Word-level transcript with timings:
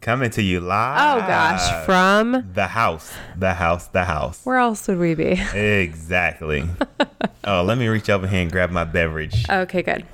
Coming 0.00 0.30
to 0.30 0.42
you 0.42 0.60
live. 0.60 1.22
Oh, 1.22 1.26
gosh, 1.26 1.84
from 1.84 2.52
the 2.54 2.68
house. 2.68 3.12
The 3.36 3.52
house. 3.52 3.86
The 3.88 4.04
house. 4.04 4.40
where 4.44 4.56
else 4.56 4.88
would 4.88 4.98
we 4.98 5.14
be? 5.14 5.32
Exactly. 5.54 6.64
oh, 7.44 7.62
let 7.62 7.76
me 7.76 7.86
reach 7.86 8.08
over 8.08 8.26
here 8.26 8.40
and 8.40 8.50
grab 8.50 8.70
my 8.70 8.84
beverage 8.84 9.44
Okay, 9.50 9.82
good. 9.82 10.06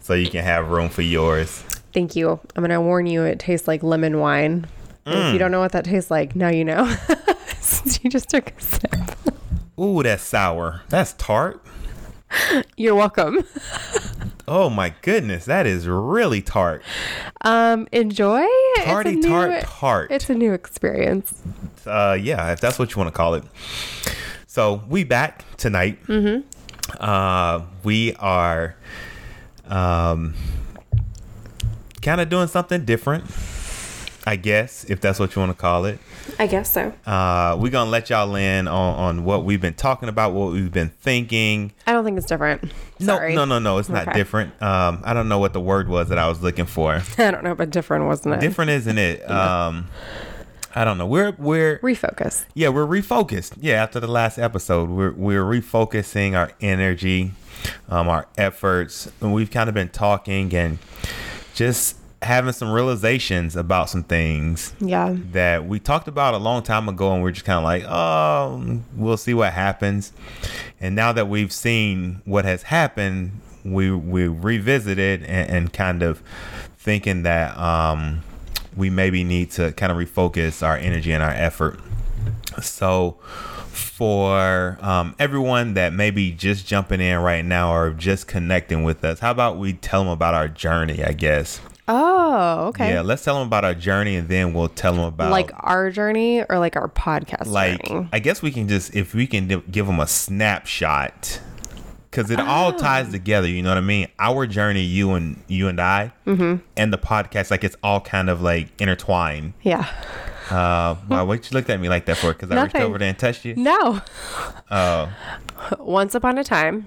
so 0.00 0.14
you 0.14 0.30
can 0.30 0.42
have 0.42 0.70
room 0.70 0.88
for 0.88 1.02
yours. 1.02 1.60
Thank 1.92 2.16
you. 2.16 2.40
I'm 2.56 2.62
going 2.62 2.70
to 2.70 2.80
warn 2.80 3.04
you, 3.04 3.22
it 3.24 3.38
tastes 3.38 3.68
like 3.68 3.82
lemon 3.82 4.18
wine. 4.18 4.66
And 5.04 5.14
If 5.14 5.32
you 5.32 5.36
mm. 5.36 5.38
don't 5.40 5.50
know 5.50 5.60
what 5.60 5.72
that 5.72 5.84
tastes 5.84 6.10
like, 6.10 6.34
now 6.34 6.48
you 6.48 6.64
know. 6.64 6.86
Since 7.60 8.02
you 8.02 8.08
just 8.08 8.30
took 8.30 8.50
a 8.50 8.60
sip. 8.60 8.94
Ooh, 9.78 10.02
that's 10.02 10.22
sour. 10.22 10.80
That's 10.88 11.12
tart. 11.12 11.62
You're 12.78 12.94
welcome. 12.94 13.44
Oh 14.46 14.68
my 14.68 14.94
goodness, 15.02 15.46
that 15.46 15.66
is 15.66 15.86
really 15.88 16.42
tart. 16.42 16.82
Um, 17.42 17.88
enjoy. 17.92 18.44
Tarty 18.84 19.16
new- 19.16 19.28
tart 19.28 19.62
tart. 19.64 20.10
It's 20.10 20.28
a 20.28 20.34
new 20.34 20.52
experience. 20.52 21.42
uh 21.86 22.16
yeah 22.20 22.50
if 22.52 22.60
that's 22.60 22.78
what 22.78 22.90
you 22.92 22.96
want 22.98 23.08
to 23.08 23.16
call 23.16 23.34
it 23.34 23.44
so 24.46 24.82
we 24.88 25.04
back 25.04 25.44
tonight 25.58 26.02
mm-hmm. 26.06 26.40
uh 26.98 27.62
we 27.82 28.14
are 28.14 28.74
um 29.66 30.32
kind 32.00 32.22
of 32.22 32.30
doing 32.30 32.46
something 32.46 32.86
different 32.86 33.24
i 34.26 34.34
guess 34.34 34.84
if 34.84 34.98
that's 34.98 35.18
what 35.20 35.34
you 35.36 35.40
want 35.40 35.50
to 35.52 35.58
call 35.60 35.84
it 35.84 35.98
I 36.38 36.46
guess 36.46 36.72
so. 36.72 36.92
uh 37.06 37.56
we're 37.60 37.70
gonna 37.70 37.90
let 37.90 38.10
y'all 38.10 38.34
in 38.34 38.66
on 38.68 38.94
on 38.94 39.24
what 39.24 39.44
we've 39.44 39.60
been 39.60 39.74
talking 39.74 40.08
about 40.08 40.32
what 40.32 40.52
we've 40.52 40.72
been 40.72 40.90
thinking 40.90 41.72
I 41.86 41.92
don't 41.92 42.04
think 42.04 42.16
it's 42.18 42.26
different. 42.26 42.62
no 43.00 43.16
Sorry. 43.16 43.34
no 43.34 43.44
no 43.44 43.58
no 43.58 43.78
it's 43.78 43.88
not 43.88 44.08
Okay. 44.08 44.18
different 44.18 44.60
um 44.62 45.00
i 45.04 45.12
don't 45.14 45.28
know 45.28 45.38
what 45.38 45.52
the 45.52 45.60
word 45.60 45.88
was 45.88 46.08
that 46.08 46.18
i 46.18 46.28
was 46.28 46.42
looking 46.42 46.66
for 46.66 46.94
I 47.18 47.30
don't 47.30 47.44
know, 47.44 47.54
but 47.54 47.70
different, 47.70 48.06
wasn't 48.06 48.34
it? 48.36 48.40
different 48.40 48.70
isn't 48.70 48.98
it 48.98 49.28
um 49.30 49.86
i 50.74 50.84
don't 50.84 50.98
know 50.98 51.06
we're 51.06 51.32
we're 51.38 51.78
Refocus. 51.80 52.44
Yeah, 52.54 52.70
we're 52.70 52.86
refocused. 52.86 53.52
Yeah, 53.60 53.82
after 53.82 54.00
the 54.00 54.08
last 54.08 54.38
episode, 54.38 54.88
we're 54.90 55.12
we're 55.12 55.44
refocusing 55.44 56.36
our 56.36 56.50
energy, 56.60 57.32
um, 57.88 58.08
our 58.08 58.26
efforts, 58.36 59.10
and 59.20 59.32
we've 59.32 59.50
kind 59.52 59.68
of 59.68 59.74
been 59.74 59.90
talking 59.90 60.52
and 60.54 60.78
just 61.54 61.96
having 62.24 62.52
some 62.52 62.70
realizations 62.72 63.56
about 63.56 63.88
some 63.90 64.02
things 64.02 64.74
Yeah. 64.80 65.16
that 65.32 65.66
we 65.66 65.78
talked 65.78 66.08
about 66.08 66.34
a 66.34 66.38
long 66.38 66.62
time 66.62 66.88
ago, 66.88 67.12
and 67.12 67.22
we're 67.22 67.30
just 67.32 67.44
kind 67.46 67.58
of 67.58 67.64
like, 67.64 67.84
oh, 67.86 68.80
we'll 68.96 69.16
see 69.16 69.34
what 69.34 69.52
happens. 69.52 70.12
And 70.80 70.94
now 70.94 71.12
that 71.12 71.28
we've 71.28 71.52
seen 71.52 72.20
what 72.24 72.44
has 72.44 72.64
happened, 72.64 73.40
we 73.64 73.90
we 73.90 74.28
revisited 74.28 75.22
and, 75.24 75.50
and 75.50 75.72
kind 75.72 76.02
of 76.02 76.22
thinking 76.78 77.22
that 77.22 77.56
um, 77.58 78.22
we 78.76 78.90
maybe 78.90 79.24
need 79.24 79.50
to 79.52 79.72
kind 79.72 79.90
of 79.90 79.96
refocus 79.96 80.62
our 80.66 80.76
energy 80.76 81.12
and 81.12 81.22
our 81.22 81.30
effort. 81.30 81.80
So, 82.60 83.12
for 83.72 84.78
um, 84.80 85.14
everyone 85.18 85.74
that 85.74 85.92
may 85.92 86.10
be 86.10 86.30
just 86.32 86.66
jumping 86.66 87.00
in 87.00 87.18
right 87.18 87.44
now 87.44 87.74
or 87.74 87.90
just 87.90 88.26
connecting 88.26 88.82
with 88.84 89.04
us, 89.04 89.20
how 89.20 89.30
about 89.30 89.56
we 89.58 89.72
tell 89.72 90.02
them 90.04 90.12
about 90.12 90.34
our 90.34 90.48
journey? 90.48 91.02
I 91.04 91.12
guess. 91.12 91.60
Oh, 91.86 92.68
okay. 92.68 92.94
Yeah, 92.94 93.02
let's 93.02 93.22
tell 93.24 93.38
them 93.38 93.46
about 93.46 93.64
our 93.64 93.74
journey, 93.74 94.16
and 94.16 94.28
then 94.28 94.54
we'll 94.54 94.68
tell 94.68 94.94
them 94.94 95.04
about 95.04 95.30
like 95.30 95.50
our 95.54 95.90
journey 95.90 96.42
or 96.48 96.58
like 96.58 96.76
our 96.76 96.88
podcast 96.88 97.46
like 97.46 97.86
journey? 97.86 98.08
I 98.12 98.18
guess 98.20 98.40
we 98.42 98.50
can 98.50 98.68
just 98.68 98.94
if 98.94 99.14
we 99.14 99.26
can 99.26 99.48
give 99.70 99.86
them 99.86 100.00
a 100.00 100.06
snapshot 100.06 101.40
because 102.10 102.30
it 102.30 102.40
all 102.40 102.72
Oh. 102.74 102.78
ties 102.78 103.10
together. 103.10 103.46
You 103.48 103.62
know 103.62 103.68
what 103.70 103.78
I 103.78 103.82
mean? 103.82 104.08
Our 104.18 104.46
journey, 104.46 104.82
you 104.82 105.12
and 105.12 105.42
you 105.46 105.68
and 105.68 105.80
I, 105.80 106.12
Mm-hmm. 106.26 106.62
and 106.76 106.92
the 106.92 106.98
podcast, 106.98 107.50
like 107.50 107.64
it's 107.64 107.76
all 107.82 108.00
kind 108.00 108.30
of 108.30 108.40
like 108.40 108.68
intertwined. 108.80 109.52
Yeah. 109.62 109.86
Uh, 110.50 110.94
why? 111.06 111.22
What 111.22 111.50
you 111.50 111.54
looked 111.54 111.70
at 111.70 111.80
me 111.80 111.88
like 111.88 112.04
that 112.06 112.16
for? 112.18 112.32
Because 112.32 112.50
I 112.50 112.62
reached 112.62 112.76
over 112.76 112.98
there 112.98 113.08
and 113.08 113.18
touched 113.18 113.44
you. 113.44 113.56
No. 113.56 114.00
Oh, 114.70 115.10
Once 115.78 116.14
upon 116.14 116.36
a 116.38 116.44
time, 116.44 116.86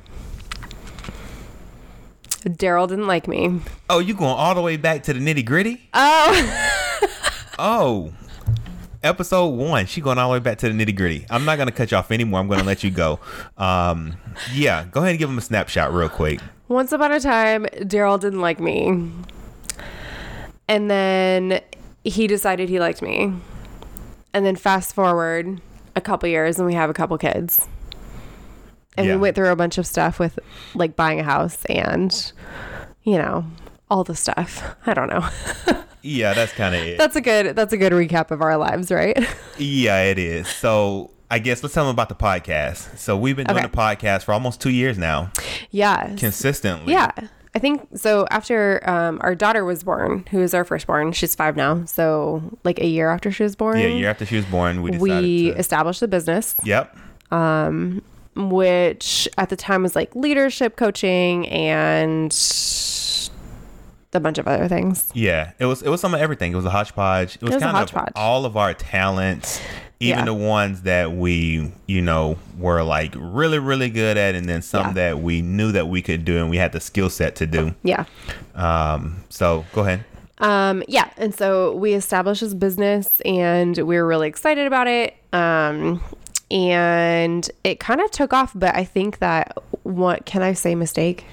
Daryl 2.42 2.88
didn't 2.88 3.08
like 3.08 3.28
me. 3.28 3.62
oh, 3.90 4.00
you 4.00 4.14
going 4.14 4.32
all 4.36 4.56
the 4.56 4.62
way 4.62 4.78
back 4.78 5.04
to 5.04 5.14
the 5.14 5.20
nitty 5.20 5.46
gritty? 5.46 5.90
Oh. 5.94 6.64
Oh. 7.60 8.14
Episode 9.04 9.48
one, 9.48 9.88
she 9.88 10.00
going 10.00 10.20
all 10.20 10.30
the 10.30 10.34
way 10.34 10.40
back 10.40 10.60
to 10.60 10.72
the 10.72 10.76
nitty 10.86 10.96
gritty. 10.96 11.26
I'm 11.30 11.44
not 11.44 11.58
gonna 11.58 11.72
cut 11.72 11.90
you 11.90 11.98
off 11.98 12.12
anymore. 12.12 12.40
I'm 12.40 12.48
gonna 12.48 12.64
let 12.64 12.84
you 12.84 12.92
go. 12.92 13.20
Um, 13.58 14.16
yeah, 14.54 14.86
go 14.92 15.00
ahead 15.00 15.12
and 15.12 15.20
give 15.20 15.28
them 15.30 15.40
a 15.40 15.42
snapshot 15.42 15.92
real 15.92 16.08
quick. 16.10 16.40
Once 16.68 16.92
upon 16.92 17.12
a 17.12 17.20
time, 17.20 17.66
Daryl 17.78 18.20
didn't 18.20 18.42
like 18.42 18.60
me. 18.60 19.10
And 20.68 20.92
then 20.92 21.62
he 22.04 22.28
decided 22.28 22.70
he 22.70 22.80
liked 22.80 23.02
me. 23.02 23.34
And 24.34 24.46
then 24.46 24.56
fast 24.56 24.94
forward 24.94 25.62
a 25.96 26.02
couple 26.02 26.30
years 26.30 26.60
and 26.60 26.68
we 26.68 26.76
have 26.76 26.90
a 26.90 26.94
couple 26.94 27.18
kids. 27.18 27.68
And 28.98 29.06
Yeah. 29.08 29.14
we 29.16 29.22
went 29.22 29.36
through 29.36 29.50
a 29.50 29.56
bunch 29.56 29.78
of 29.78 29.86
stuff 29.88 30.20
with 30.20 30.38
like 30.76 30.96
buying 30.96 31.20
a 31.20 31.24
house 31.24 31.64
and, 31.66 32.34
you 33.04 33.18
know, 33.18 33.46
all 33.90 34.04
the 34.04 34.16
stuff. 34.16 34.64
I 34.86 34.94
don't 34.94 35.10
know. 35.10 35.28
Yeah, 36.04 36.34
that's 36.34 36.54
kind 36.54 36.74
of 36.74 36.82
it. 36.84 36.98
that's 36.98 37.18
a 37.18 37.22
good 37.22 37.54
that's 37.56 37.74
a 37.74 37.78
good 37.78 37.92
recap 37.92 38.32
of 38.32 38.42
our 38.42 38.56
lives, 38.56 38.92
right? 38.92 39.18
Yeah, 39.58 40.04
it 40.04 40.18
is. 40.18 40.48
So 40.48 41.12
I 41.30 41.40
guess 41.40 41.62
let's 41.64 41.74
tell 41.76 41.84
them 41.84 41.94
about 41.94 42.08
the 42.08 42.16
podcast. 42.16 42.98
So 42.98 43.18
we've 43.18 43.36
been 43.36 43.46
doing 43.48 43.58
Okay. 43.58 43.68
the 43.68 43.76
podcast 43.76 44.24
for 44.24 44.32
almost 44.32 44.62
two 44.62 44.70
years 44.70 44.98
now, 44.98 45.32
yeah. 45.72 46.16
consistently. 46.16 46.94
Yeah. 46.94 47.12
I 47.56 47.60
think 47.60 47.86
so. 47.96 48.26
After 48.32 48.88
um, 48.90 49.18
our 49.22 49.36
daughter 49.36 49.66
was 49.66 49.84
born, 49.84 50.24
who 50.32 50.42
is 50.42 50.54
our 50.54 50.64
firstborn, 50.64 51.12
she's 51.12 51.36
five 51.36 51.58
now. 51.58 51.84
So, 51.86 52.42
like 52.64 52.80
a 52.80 52.88
year 52.88 53.10
after 53.10 53.30
she 53.30 53.44
was 53.44 53.58
born, 53.58 53.78
Yeah, 53.80 53.88
a 53.88 53.98
year 53.98 54.10
after 54.10 54.26
she 54.26 54.38
was 54.38 54.46
born, 54.46 54.84
we 54.84 54.92
decided 54.92 55.24
we 55.24 55.52
to. 55.52 55.58
established 55.58 56.00
the 56.00 56.08
business, 56.08 56.56
Yep. 56.64 56.96
Which 58.38 59.28
at 59.38 59.50
the 59.50 59.56
time 59.56 59.84
was 59.84 59.96
like 59.96 60.16
leadership 60.16 60.76
coaching 60.76 61.48
and 61.50 62.32
a 64.14 64.20
bunch 64.20 64.38
of 64.38 64.48
other 64.48 64.68
things. 64.68 65.10
Yeah, 65.14 65.52
it 65.60 65.66
was 65.66 65.82
it 65.82 65.90
was 65.90 66.02
some 66.02 66.14
of 66.14 66.20
everything. 66.22 66.52
It 66.52 66.56
was 66.56 66.66
a 66.66 66.70
hodgepodge. 66.70 67.36
It 67.36 67.42
was, 67.44 67.54
was 67.54 67.64
a 67.64 67.66
kind 67.72 67.78
of 67.78 68.10
all 68.16 68.46
of 68.46 68.58
our 68.58 68.74
talents, 68.74 69.62
even 70.00 70.20
Yeah. 70.20 70.26
the 70.26 70.34
ones 70.34 70.82
that 70.84 71.12
we, 71.12 71.72
you 71.88 72.02
know, 72.02 72.38
were 72.58 72.82
like 72.84 73.14
really 73.16 73.60
really 73.60 73.90
good 73.90 74.18
at, 74.18 74.34
and 74.34 74.48
then 74.50 74.62
some 74.62 74.88
Yeah. 74.88 74.94
that 74.94 75.20
we 75.20 75.42
knew 75.42 75.72
that 75.72 75.88
we 75.88 76.02
could 76.02 76.26
do, 76.26 76.38
and 76.38 76.50
we 76.50 76.58
had 76.58 76.72
the 76.72 76.80
skill 76.80 77.10
set 77.10 77.36
to 77.38 77.46
do. 77.46 77.76
Yeah. 77.84 78.06
Um, 78.56 79.24
so 79.30 79.66
go 79.74 79.82
ahead. 79.82 80.04
Um, 80.40 80.84
yeah, 80.88 81.10
and 81.18 81.34
so 81.34 81.76
we 81.76 81.94
established 81.94 82.42
this 82.42 82.54
business, 82.54 83.22
and 83.22 83.76
we 83.78 83.98
were 83.98 84.06
really 84.06 84.28
excited 84.28 84.68
about 84.68 84.88
it. 84.88 85.16
Um, 85.34 86.02
and 86.50 87.50
it 87.64 87.80
kind 87.80 88.02
of 88.02 88.12
took 88.12 88.34
off, 88.34 88.52
but 88.56 88.76
I 88.76 88.84
think 88.84 89.20
that 89.20 89.58
what 89.84 90.26
can 90.26 90.42
I 90.42 90.54
say 90.54 90.76
mistake? 90.76 91.26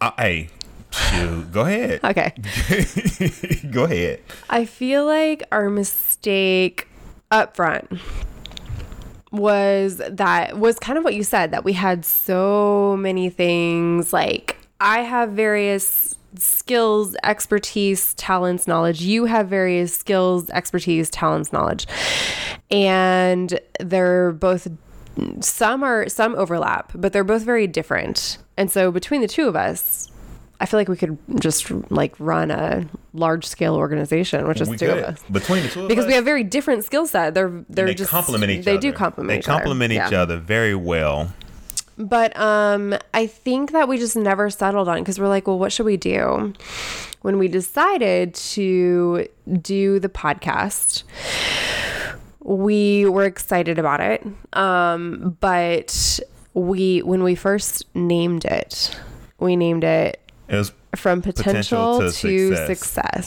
Uh, 0.00 0.12
hey, 0.18 0.48
shoot, 0.90 1.52
go 1.52 1.66
ahead. 1.66 2.00
Okay. 2.04 2.32
go 3.70 3.84
ahead. 3.84 4.20
I 4.48 4.64
feel 4.64 5.04
like 5.04 5.42
our 5.52 5.68
mistake 5.68 6.88
up 7.30 7.54
front 7.54 8.00
was 9.30 10.00
that 10.08 10.58
was 10.58 10.78
kind 10.78 10.98
of 10.98 11.04
what 11.04 11.14
you 11.14 11.22
said 11.22 11.52
that 11.52 11.64
we 11.64 11.72
had 11.72 12.04
so 12.04 12.96
many 12.98 13.30
things 13.30 14.12
like 14.12 14.56
I 14.80 15.00
have 15.00 15.30
various 15.30 16.16
skills, 16.36 17.16
expertise, 17.24 18.14
talents, 18.14 18.66
knowledge. 18.68 19.00
You 19.02 19.24
have 19.26 19.48
various 19.48 19.94
skills, 19.94 20.48
expertise, 20.50 21.10
talents, 21.10 21.52
knowledge. 21.52 21.86
And 22.70 23.58
they're 23.80 24.32
both 24.32 24.68
some 25.40 25.82
are 25.82 26.08
some 26.08 26.34
overlap, 26.36 26.92
but 26.94 27.12
they're 27.12 27.24
both 27.24 27.42
very 27.42 27.66
different. 27.66 28.38
And 28.56 28.70
so 28.70 28.90
between 28.90 29.20
the 29.20 29.28
two 29.28 29.48
of 29.48 29.56
us, 29.56 30.10
I 30.60 30.66
feel 30.66 30.78
like 30.78 30.88
we 30.88 30.96
could 30.96 31.18
just 31.40 31.70
like 31.90 32.14
run 32.18 32.50
a 32.50 32.86
large 33.12 33.44
scale 33.46 33.74
organization, 33.74 34.46
which 34.46 34.60
is 34.60 34.68
We 34.68 34.76
two 34.76 34.86
could. 34.86 34.98
of 34.98 35.04
us. 35.04 35.22
Between 35.30 35.62
the 35.64 35.68
two 35.68 35.82
of 35.82 35.88
Because 35.88 36.04
us, 36.04 36.08
we 36.08 36.14
have 36.14 36.24
very 36.24 36.44
different 36.44 36.84
skill 36.84 37.06
set. 37.06 37.34
They're 37.34 37.64
they're 37.68 37.86
they 37.86 37.94
just 37.94 38.10
complement 38.10 38.50
each 38.52 38.64
they 38.64 38.72
other. 38.72 38.80
do 38.80 38.92
complement 38.92 39.28
They 39.30 39.38
each 39.38 39.48
other. 39.48 39.58
complement 39.62 39.92
each 39.92 40.12
Yeah. 40.12 40.22
other 40.22 40.36
very 40.36 40.74
well. 40.74 41.32
But 42.00 42.36
um, 42.38 42.94
I 43.12 43.26
think 43.26 43.72
that 43.72 43.88
we 43.88 43.98
just 43.98 44.16
never 44.16 44.48
settled 44.50 44.88
on 44.88 44.98
because 45.00 45.20
we're 45.20 45.28
like, 45.28 45.46
well, 45.46 45.58
what 45.58 45.72
should 45.72 45.86
we 45.86 45.96
do? 45.96 46.54
When 47.22 47.38
we 47.38 47.48
decided 47.48 48.34
to 48.34 49.26
do 49.60 49.98
the 50.00 50.08
podcast, 50.08 51.02
we 52.42 53.04
were 53.06 53.24
excited 53.24 53.78
about 53.78 54.00
it. 54.00 54.26
Um, 54.54 55.36
but 55.40 56.20
we 56.54 57.00
when 57.02 57.22
we 57.22 57.34
first 57.34 57.84
named 57.94 58.44
it, 58.44 58.98
we 59.38 59.54
named 59.56 59.84
it 59.84 60.20
It 60.48 60.56
was 60.56 60.72
from 60.96 61.22
potential, 61.22 61.98
Potential 61.98 62.10
to, 62.10 62.12
to 62.12 62.56
success. 62.56 62.66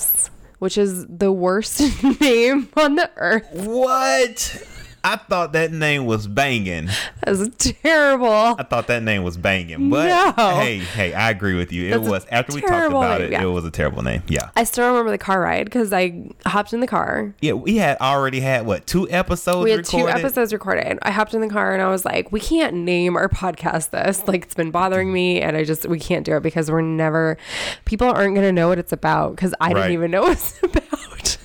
success. 0.09 0.29
which 0.59 0.77
is 0.77 1.05
the 1.07 1.31
worst 1.31 1.79
name 2.21 2.67
on 2.75 2.95
the 2.95 3.09
earth. 3.17 3.47
what? 3.53 4.67
I 5.05 5.17
thought 5.17 5.51
that 5.51 5.71
name 5.73 6.05
was 6.05 6.27
banging. 6.27 6.87
That's 7.25 7.49
terrible. 7.57 8.29
I 8.57 8.63
thought 8.63 8.87
that 8.87 9.03
name 9.03 9.23
was 9.23 9.35
banging. 9.35 9.89
But 9.89 10.07
No. 10.37 10.55
hey, 10.61 10.77
hey, 10.77 11.13
I 11.13 11.29
agree 11.29 11.55
with 11.55 11.73
you. 11.73 11.87
It 11.87 11.91
That's 11.91 12.07
a 12.07 12.11
was 12.11 12.25
after 12.31 12.53
we 12.55 12.61
talked 12.61 12.87
about 12.87 13.19
name, 13.19 13.27
it, 13.27 13.31
yeah. 13.33 13.43
it 13.43 13.47
was 13.47 13.65
a 13.65 13.71
terrible 13.71 14.01
name. 14.01 14.23
Yeah. 14.29 14.49
I 14.55 14.63
still 14.63 14.87
remember 14.87 15.11
the 15.11 15.17
car 15.17 15.41
ride 15.41 15.65
because 15.65 15.91
I 15.91 16.29
hopped 16.45 16.71
in 16.71 16.79
the 16.79 16.87
car. 16.87 17.33
Yeah, 17.41 17.51
we 17.53 17.75
had 17.77 17.97
already 17.99 18.39
had 18.39 18.65
what 18.65 18.87
two 18.87 19.09
episodes 19.09 19.65
We 19.65 19.71
had 19.71 19.79
recorded. 19.79 20.05
two 20.13 20.19
episodes 20.19 20.53
recorded. 20.53 20.99
I 21.01 21.11
hopped 21.11 21.33
in 21.33 21.41
the 21.41 21.49
car 21.49 21.73
and 21.73 21.81
I 21.81 21.89
was 21.89 22.05
like, 22.05 22.31
we 22.31 22.39
can't 22.39 22.73
name 22.73 23.17
our 23.17 23.27
podcast 23.27 23.89
this. 23.89 24.23
Like, 24.33 24.43
it's 24.45 24.55
been 24.55 24.71
bothering 24.71 25.11
me. 25.11 25.41
And 25.41 25.57
I 25.57 25.63
just, 25.65 25.85
we 25.85 25.99
can't 25.99 26.25
do 26.25 26.37
it 26.37 26.43
because 26.43 26.71
we're 26.71 26.81
never, 26.81 27.37
people 27.85 28.07
aren't 28.07 28.35
going 28.35 28.47
to 28.47 28.53
know 28.53 28.69
what 28.69 28.79
it's 28.79 28.93
about 28.93 29.35
because 29.35 29.53
I 29.59 29.67
Right. 29.67 29.73
didn't 29.75 29.91
even 29.91 30.11
know 30.11 30.21
what 30.23 30.31
it's 30.31 30.63
about. 30.63 31.37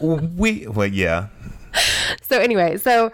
We 0.00 0.66
well, 0.66 0.86
yeah, 0.86 1.28
so 2.22 2.38
anyway, 2.38 2.76
so 2.76 3.12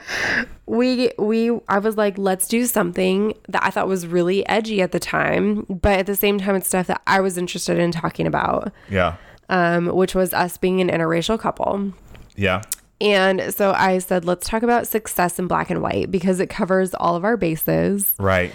we 0.67 1.11
we 1.19 1.59
I 1.69 1.79
was 1.79 1.97
like, 1.97 2.19
let's 2.19 2.49
do 2.49 2.67
something 2.67 3.35
that 3.49 3.63
I 3.63 3.71
thought 3.71 3.89
was 3.89 4.07
really 4.07 4.47
edgy 4.49 4.83
at 4.83 4.93
the 4.93 5.01
time, 5.01 5.67
but 5.69 5.99
at 6.01 6.07
the 6.07 6.17
same 6.17 6.39
time, 6.39 6.55
it's 6.57 6.69
stuff 6.69 6.87
that 6.87 7.03
I 7.07 7.21
was 7.21 7.37
interested 7.39 7.79
in 7.79 7.93
talking 7.93 8.27
about, 8.27 8.73
yeah, 8.89 9.17
um, 9.49 9.87
which 9.87 10.15
was 10.15 10.33
us 10.33 10.57
being 10.57 10.81
an 10.81 10.89
interracial 10.89 11.39
couple. 11.39 11.93
yeah, 12.37 12.63
And 13.01 13.53
so 13.53 13.73
I 13.73 13.99
said, 13.99 14.25
let's 14.25 14.49
talk 14.49 14.63
about 14.63 14.87
success 14.87 15.39
in 15.39 15.47
black 15.47 15.71
and 15.71 15.83
white 15.83 16.11
because 16.11 16.41
it 16.41 16.49
covers 16.49 16.95
all 16.95 17.17
of 17.17 17.25
our 17.25 17.37
bases. 17.37 18.15
right, 18.19 18.53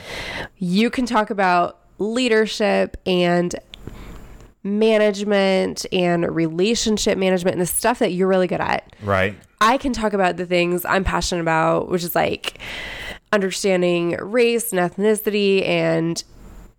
You 0.58 0.90
can 0.90 1.06
talk 1.06 1.30
about 1.30 1.80
leadership 2.00 2.96
and 3.06 3.56
management 4.64 5.86
and 5.92 6.36
relationship 6.36 7.18
management 7.18 7.56
and 7.56 7.62
the 7.62 7.66
stuff 7.66 8.00
that 8.00 8.12
you're 8.12 8.28
really 8.28 8.48
good 8.48 8.62
at. 8.62 8.96
right, 9.02 9.36
I 9.62 9.78
can 9.78 9.94
talk 9.94 10.14
about 10.14 10.38
the 10.38 10.46
things 10.46 10.86
I'm 10.86 11.04
passionate 11.04 11.42
about, 11.42 11.90
which 11.90 12.04
is 12.04 12.16
like 12.16 12.60
understanding 13.32 14.12
race 14.22 14.72
and 14.72 14.80
ethnicity 14.80 15.68
and 15.68 16.24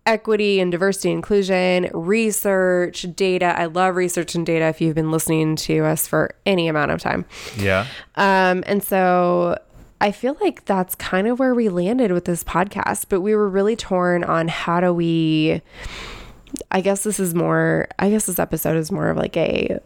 equity 0.05 0.59
and 0.59 0.71
diversity 0.71 1.09
and 1.09 1.17
inclusion, 1.17 1.89
research, 1.93 3.05
data. 3.15 3.53
I 3.57 3.65
love 3.65 3.95
research 3.95 4.33
and 4.33 4.45
data 4.45 4.65
if 4.65 4.81
you've 4.81 4.95
been 4.95 5.11
listening 5.11 5.55
to 5.57 5.85
us 5.85 6.07
for 6.07 6.33
any 6.45 6.67
amount 6.67 6.91
of 6.91 6.99
time. 7.01 7.25
yeah, 7.57 7.85
Um, 8.15 8.63
and 8.65 8.83
so 8.83 9.57
I 10.01 10.11
feel 10.11 10.37
like 10.41 10.65
that's 10.65 10.95
kind 10.95 11.27
of 11.27 11.39
where 11.39 11.53
we 11.53 11.69
landed 11.69 12.11
with 12.11 12.25
this 12.25 12.43
podcast, 12.43 13.05
but 13.09 13.21
we 13.21 13.35
were 13.35 13.49
really 13.49 13.75
torn 13.75 14.23
on 14.23 14.47
how 14.47 14.79
do 14.79 14.93
we. 14.93 15.61
I 16.71 16.81
guess 16.81 17.03
this 17.03 17.19
is 17.19 17.33
more. 17.33 17.87
I 17.97 18.09
guess 18.11 18.27
this 18.27 18.37
episode 18.39 18.77
is 18.77 18.91
more 18.91 19.09
of 19.09 19.17
like 19.17 19.35
a, 19.37 19.79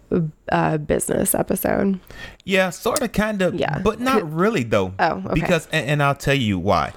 uh 0.52 0.78
business 0.80 1.34
episode. 1.34 2.00
yeah. 2.44 2.70
Sort 2.72 3.02
of, 3.02 3.12
kind 3.14 3.42
of, 3.42 3.56
Yeah. 3.56 3.80
but 3.80 4.00
not 4.02 4.30
really 4.34 4.64
though. 4.64 4.94
Oh, 5.00 5.24
okay. 5.26 5.34
because 5.34 5.68
and, 5.72 5.88
and 5.90 6.04
I'll 6.04 6.16
tell 6.16 6.36
you 6.36 6.60
why. 6.60 6.94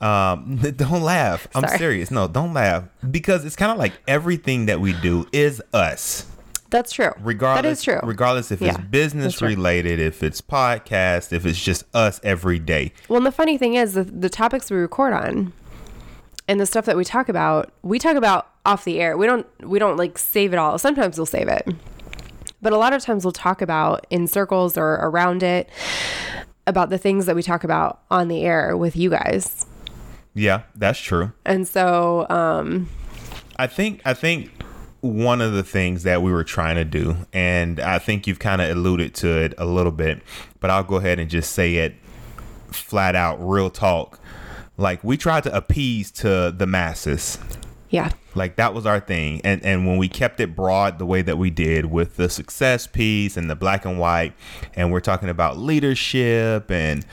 Um, 0.00 0.56
don't 0.76 1.02
laugh. 1.02 1.48
I'm 1.54 1.62
Sorry. 1.66 1.78
serious. 1.78 2.10
No, 2.10 2.28
don't 2.28 2.52
laugh 2.52 2.84
because 3.10 3.44
it's 3.44 3.56
kind 3.56 3.72
of 3.72 3.78
like 3.78 3.92
everything 4.06 4.66
that 4.66 4.80
we 4.80 4.92
do 4.94 5.26
is 5.32 5.62
us. 5.72 6.26
That's 6.70 6.90
true. 6.92 7.12
regardless 7.20 7.62
That 7.62 7.68
is 7.70 7.82
true. 7.82 8.00
regardless 8.02 8.50
if 8.50 8.62
it's 8.62 8.78
business 8.78 9.42
related 9.42 10.00
if 10.00 10.22
it's 10.22 10.40
podcast 10.40 11.30
if 11.30 11.44
it's 11.44 11.62
just 11.62 11.84
us 11.94 12.18
every 12.24 12.58
day 12.58 12.94
Well, 13.10 13.18
and 13.18 13.26
the 13.26 13.30
funny 13.32 13.58
thing 13.58 13.74
is, 13.74 13.92
the, 13.92 14.04
the 14.04 14.30
topics 14.30 14.70
we 14.70 14.78
record 14.78 15.12
on 15.12 15.52
and 16.48 16.58
the 16.58 16.64
stuff 16.64 16.86
that 16.86 16.96
we 16.96 17.04
talk 17.04 17.28
about, 17.28 17.70
we 17.82 17.98
talk 17.98 18.16
about 18.16 18.48
off 18.64 18.84
the 18.84 19.00
air. 19.00 19.16
We 19.16 19.26
don't 19.26 19.46
we 19.66 19.78
don't 19.78 19.96
like 19.96 20.18
save 20.18 20.52
it 20.52 20.56
all. 20.56 20.78
Sometimes 20.78 21.18
we'll 21.18 21.26
save 21.26 21.48
it, 21.48 21.66
but 22.60 22.72
a 22.72 22.76
lot 22.76 22.92
of 22.92 23.02
times 23.02 23.24
we'll 23.24 23.32
talk 23.32 23.60
about 23.62 24.06
in 24.10 24.26
circles 24.26 24.76
or 24.78 24.94
around 24.94 25.42
it 25.42 25.68
about 26.66 26.90
the 26.90 26.98
things 26.98 27.26
that 27.26 27.34
we 27.34 27.42
talk 27.42 27.64
about 27.64 28.00
on 28.10 28.28
the 28.28 28.42
air 28.44 28.76
with 28.76 28.94
you 28.96 29.10
guys. 29.10 29.66
yeah 30.34 30.62
that's 30.76 31.00
true 31.00 31.32
And 31.44 31.66
so, 31.66 32.24
um, 32.30 32.88
i 33.56 33.66
think 33.66 34.00
i 34.04 34.14
think 34.14 34.50
one 35.00 35.40
of 35.40 35.52
the 35.54 35.64
things 35.64 36.04
that 36.04 36.22
we 36.22 36.30
were 36.30 36.44
trying 36.44 36.76
to 36.76 36.84
do 36.84 37.16
and 37.32 37.80
i 37.80 37.98
think 37.98 38.28
you've 38.28 38.38
kind 38.38 38.62
of 38.62 38.70
alluded 38.70 39.12
to 39.16 39.28
it 39.28 39.52
a 39.58 39.66
little 39.66 39.90
bit 39.92 40.22
but 40.60 40.70
i'll 40.70 40.84
go 40.84 40.96
ahead 40.96 41.18
and 41.18 41.28
just 41.28 41.50
say 41.52 41.74
it 41.74 41.94
flat 42.70 43.16
out 43.16 43.36
real 43.40 43.68
talk 43.68 44.20
like 44.78 45.02
we 45.02 45.16
tried 45.16 45.42
to 45.42 45.54
appease 45.54 46.10
to 46.12 46.54
the 46.56 46.66
masses 46.66 47.38
yeah, 47.92 48.10
like 48.34 48.56
that 48.56 48.72
was 48.72 48.86
our 48.86 49.00
thing. 49.00 49.42
And 49.44 49.62
and 49.62 49.86
when 49.86 49.98
we 49.98 50.08
kept 50.08 50.40
it 50.40 50.56
broad 50.56 50.98
the 50.98 51.04
way 51.04 51.20
that 51.20 51.36
we 51.36 51.50
did 51.50 51.86
with 51.86 52.16
the 52.16 52.30
success 52.30 52.86
piece 52.86 53.36
and 53.36 53.50
the 53.50 53.54
black 53.54 53.84
and 53.84 54.00
white 54.00 54.32
and 54.74 54.90
we're 54.90 55.00
talking 55.00 55.28
about 55.28 55.58
leadership 55.58 56.70
and 56.70 57.04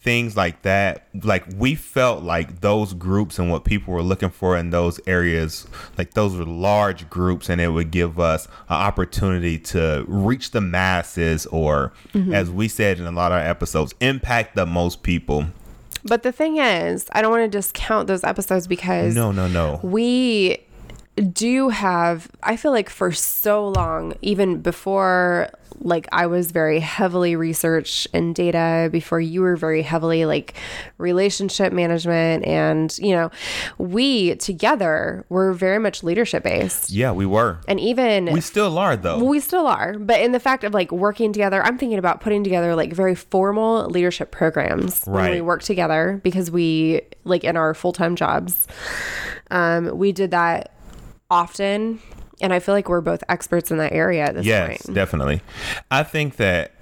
things 0.00 0.36
like 0.36 0.62
that 0.62 1.08
like 1.24 1.44
we 1.56 1.74
felt 1.74 2.22
like 2.22 2.60
those 2.60 2.94
groups 2.94 3.36
and 3.36 3.50
what 3.50 3.64
people 3.64 3.92
were 3.92 4.02
looking 4.02 4.30
for 4.30 4.56
in 4.56 4.70
those 4.70 5.00
areas 5.08 5.66
like 5.98 6.14
those 6.14 6.36
were 6.36 6.44
large 6.44 7.10
groups 7.10 7.48
and 7.50 7.60
it 7.60 7.68
would 7.68 7.90
give 7.90 8.20
us 8.20 8.46
an 8.68 8.76
opportunity 8.76 9.58
to 9.58 10.04
reach 10.06 10.52
the 10.52 10.60
masses 10.60 11.46
or 11.46 11.92
mm-hmm. 12.14 12.32
as 12.32 12.48
we 12.48 12.68
said 12.68 13.00
in 13.00 13.06
a 13.06 13.10
lot 13.10 13.32
of 13.32 13.38
our 13.38 13.44
episodes 13.44 13.92
impact 14.00 14.54
the 14.54 14.64
most 14.64 15.02
people 15.02 15.46
but 16.04 16.22
the 16.22 16.32
thing 16.32 16.56
is, 16.58 17.06
I 17.12 17.22
don't 17.22 17.30
want 17.30 17.50
to 17.50 17.58
discount 17.58 18.06
those 18.08 18.24
episodes 18.24 18.66
because 18.66 19.14
no 19.14 19.32
no 19.32 19.48
no. 19.48 19.80
we 19.82 20.58
do 21.20 21.68
have 21.68 22.28
i 22.42 22.56
feel 22.56 22.72
like 22.72 22.90
for 22.90 23.12
so 23.12 23.68
long 23.68 24.14
even 24.22 24.60
before 24.60 25.50
like 25.80 26.08
i 26.12 26.26
was 26.26 26.50
very 26.50 26.80
heavily 26.80 27.36
research 27.36 28.08
and 28.12 28.34
data 28.34 28.88
before 28.90 29.20
you 29.20 29.40
were 29.40 29.56
very 29.56 29.82
heavily 29.82 30.24
like 30.24 30.54
relationship 30.98 31.72
management 31.72 32.44
and 32.44 32.98
you 32.98 33.14
know 33.14 33.30
we 33.78 34.34
together 34.36 35.24
were 35.28 35.52
very 35.52 35.78
much 35.78 36.02
leadership 36.02 36.42
based. 36.42 36.90
Yeah 36.90 37.12
we 37.12 37.26
were. 37.26 37.58
And 37.68 37.78
even 37.80 38.26
we 38.26 38.40
still 38.40 38.78
are 38.78 38.96
though. 38.96 39.22
We 39.22 39.40
still 39.40 39.66
are. 39.66 39.98
But 39.98 40.20
in 40.20 40.32
the 40.32 40.40
fact 40.40 40.64
of 40.64 40.74
like 40.74 40.90
working 40.90 41.32
together 41.32 41.62
i'm 41.62 41.78
thinking 41.78 41.98
about 41.98 42.20
putting 42.20 42.44
together 42.44 42.74
like 42.74 42.92
very 42.92 43.14
formal 43.14 43.88
leadership 43.88 44.30
programs 44.30 45.04
when 45.04 45.30
we 45.30 45.40
work 45.40 45.62
together 45.62 46.20
because 46.22 46.50
we 46.50 47.02
like 47.24 47.44
in 47.44 47.56
our 47.56 47.74
full-time 47.74 48.16
jobs. 48.16 48.66
Um 49.50 49.96
we 49.96 50.12
did 50.12 50.30
that 50.32 50.72
often 51.30 52.00
and 52.40 52.52
i 52.52 52.58
feel 52.58 52.74
like 52.74 52.88
we're 52.88 53.00
both 53.00 53.22
experts 53.28 53.70
in 53.70 53.78
that 53.78 53.92
area 53.92 54.22
at 54.24 54.34
this 54.34 54.46
Yes, 54.46 54.82
point 54.86 54.94
definitely. 54.94 55.40
I 55.90 56.02
think 56.02 56.36
that 56.36 56.72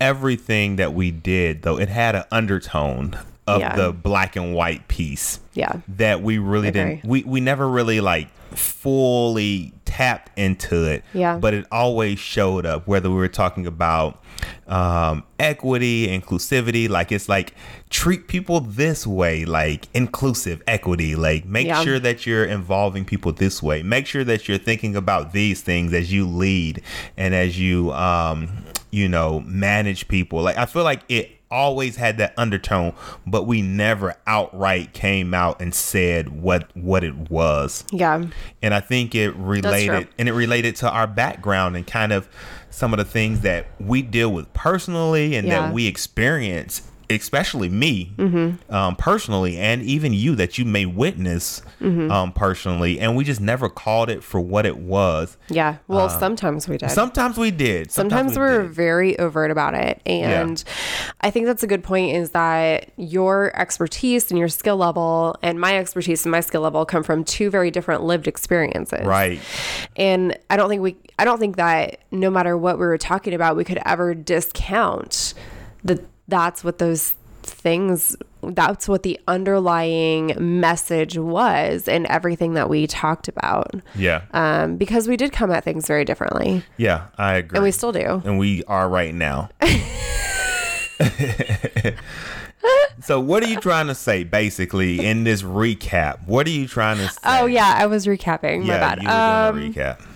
everything 0.00 0.76
that 0.76 0.92
we 0.92 1.10
did, 1.10 1.62
though, 1.62 1.78
it 1.78 1.88
had 1.88 2.14
an 2.14 2.24
undertone 2.30 3.18
of 3.46 3.60
Yeah. 3.60 3.76
the 3.76 3.92
black 3.92 4.36
and 4.36 4.54
white 4.54 4.88
piece 4.88 5.40
yeah 5.54 5.80
that 5.88 6.20
we 6.22 6.38
really 6.38 6.70
didn't. 6.70 7.04
We 7.04 7.22
we 7.24 7.40
never 7.40 7.68
really 7.68 8.00
like 8.00 8.28
fully 8.56 9.72
tapped 9.84 10.36
into 10.38 10.84
it. 10.84 11.04
Yeah. 11.12 11.38
But 11.38 11.54
it 11.54 11.66
always 11.70 12.18
showed 12.18 12.66
up, 12.66 12.86
whether 12.86 13.08
we 13.08 13.16
were 13.16 13.28
talking 13.28 13.66
about 13.66 14.22
um, 14.66 15.22
equity, 15.38 16.06
inclusivity. 16.08 16.88
Like 16.88 17.12
it's 17.12 17.28
like 17.28 17.54
treat 17.90 18.28
people 18.28 18.60
this 18.60 19.06
way, 19.06 19.44
like 19.44 19.88
inclusive 19.94 20.62
equity. 20.66 21.14
Like 21.16 21.44
make 21.46 21.66
Yeah. 21.66 21.82
sure 21.82 21.98
that 21.98 22.26
you're 22.26 22.44
involving 22.44 23.04
people 23.04 23.32
this 23.32 23.62
way. 23.62 23.82
Make 23.82 24.06
sure 24.06 24.24
that 24.24 24.48
you're 24.48 24.58
thinking 24.58 24.96
about 24.96 25.32
these 25.32 25.60
things 25.62 25.92
as 25.92 26.12
you 26.12 26.26
lead 26.26 26.82
and 27.16 27.34
as 27.34 27.58
you, 27.58 27.92
um, 27.92 28.48
you 28.90 29.08
know, 29.08 29.40
manage 29.40 30.08
people. 30.08 30.42
Like 30.42 30.56
I 30.58 30.66
feel 30.66 30.84
like 30.84 31.02
it 31.08 31.30
always 31.50 31.96
had 31.96 32.18
that 32.18 32.34
undertone, 32.36 32.92
but 33.26 33.44
we 33.46 33.62
never 33.62 34.14
outright 34.26 34.92
came 34.92 35.32
out 35.34 35.60
and 35.60 35.74
said 35.74 36.42
what 36.42 36.70
what 36.76 37.04
it 37.04 37.30
was 37.30 37.84
Yeah. 37.92 38.24
and 38.62 38.74
I 38.74 38.80
think 38.80 39.14
it 39.14 39.34
related 39.36 40.08
and 40.18 40.28
it 40.28 40.32
related 40.32 40.76
to 40.76 40.90
our 40.90 41.06
background 41.06 41.76
and 41.76 41.86
kind 41.86 42.12
of 42.12 42.28
some 42.70 42.92
of 42.92 42.98
the 42.98 43.04
things 43.04 43.40
that 43.40 43.66
we 43.80 44.02
deal 44.02 44.30
with 44.32 44.52
personally 44.52 45.36
and 45.36 45.46
Yeah. 45.46 45.62
that 45.66 45.72
we 45.74 45.86
experience 45.86 46.82
especially 47.10 47.68
me 47.68 48.12
Mm-hmm. 48.16 48.74
um, 48.74 48.96
personally 48.96 49.56
and 49.58 49.82
even 49.82 50.12
you 50.12 50.34
that 50.36 50.58
you 50.58 50.64
may 50.64 50.86
witness 50.86 51.62
Mm-hmm. 51.80 52.10
um, 52.10 52.32
personally 52.32 52.98
and 52.98 53.16
we 53.16 53.22
just 53.24 53.40
never 53.40 53.68
called 53.68 54.08
it 54.10 54.22
for 54.24 54.40
what 54.40 54.64
it 54.66 54.78
was 54.78 55.36
Yeah. 55.48 55.76
Well, 55.88 56.08
sometimes 56.08 56.68
we 56.68 56.78
did. 56.78 56.90
sometimes 56.90 57.36
we 57.38 57.50
did 57.50 57.90
sometimes, 57.92 58.32
we 58.32 58.38
we're 58.38 58.62
did. 58.62 58.70
very 58.72 59.18
overt 59.18 59.50
about 59.50 59.74
it 59.74 60.00
and 60.06 60.62
i 61.20 61.30
think 61.30 61.46
that's 61.46 61.62
a 61.62 61.66
good 61.66 61.84
point 61.84 62.16
is 62.16 62.30
that 62.30 62.90
your 62.96 63.52
expertise 63.54 64.30
and 64.30 64.38
your 64.38 64.48
skill 64.48 64.76
level 64.76 65.36
and 65.42 65.60
my 65.60 65.76
expertise 65.76 66.24
and 66.24 66.32
my 66.32 66.40
skill 66.40 66.62
level 66.62 66.84
come 66.86 67.02
from 67.02 67.22
two 67.24 67.50
very 67.50 67.70
different 67.70 68.02
lived 68.02 68.26
experiences 68.26 69.04
right 69.06 69.40
and 69.96 70.36
i 70.50 70.56
don't 70.56 70.68
think 70.68 70.82
we 70.82 70.96
i 71.18 71.24
don't 71.24 71.38
think 71.38 71.56
that 71.56 71.98
no 72.10 72.30
matter 72.30 72.56
what 72.56 72.78
we 72.78 72.86
were 72.86 72.98
talking 72.98 73.34
about 73.34 73.54
we 73.56 73.64
could 73.64 73.80
ever 73.84 74.14
discount 74.14 75.34
that 75.84 76.04
that's 76.28 76.62
what 76.64 76.78
those 76.78 77.14
things 77.42 78.16
that's 78.42 78.88
what 78.88 79.02
the 79.04 79.18
underlying 79.28 80.32
message 80.38 81.16
was 81.16 81.86
in 81.88 82.04
everything 82.06 82.54
that 82.54 82.68
we 82.68 82.86
talked 82.88 83.28
about 83.28 83.72
yeah 83.94 84.22
um, 84.32 84.76
because 84.76 85.06
we 85.06 85.16
did 85.16 85.32
come 85.32 85.50
at 85.52 85.62
things 85.62 85.86
very 85.86 86.04
differently 86.04 86.62
yeah 86.76 87.06
I 87.16 87.34
agree 87.34 87.56
and 87.56 87.62
we 87.64 87.70
still 87.70 87.92
do 87.92 88.20
and 88.24 88.38
we 88.38 88.64
are 88.64 88.88
right 88.88 89.14
now. 89.14 89.48
so, 93.02 93.20
what 93.20 93.42
are 93.42 93.48
you 93.48 93.60
trying 93.60 93.86
to 93.88 93.94
say, 93.94 94.24
basically, 94.24 95.04
in 95.04 95.24
this 95.24 95.42
recap? 95.42 96.26
What 96.26 96.46
are 96.46 96.50
you 96.50 96.66
trying 96.66 96.96
to 96.98 97.08
say? 97.08 97.20
Oh 97.24 97.46
yeah, 97.46 97.74
I 97.76 97.86
was 97.86 98.06
recapping. 98.06 98.60
My 98.60 98.66
yeah, 98.66 98.94
bad. 98.94 99.02
you 99.02 99.08
were 99.08 99.14
Um, 99.14 99.58
doing 99.60 99.72
a 99.72 99.74
recap. 99.96 100.06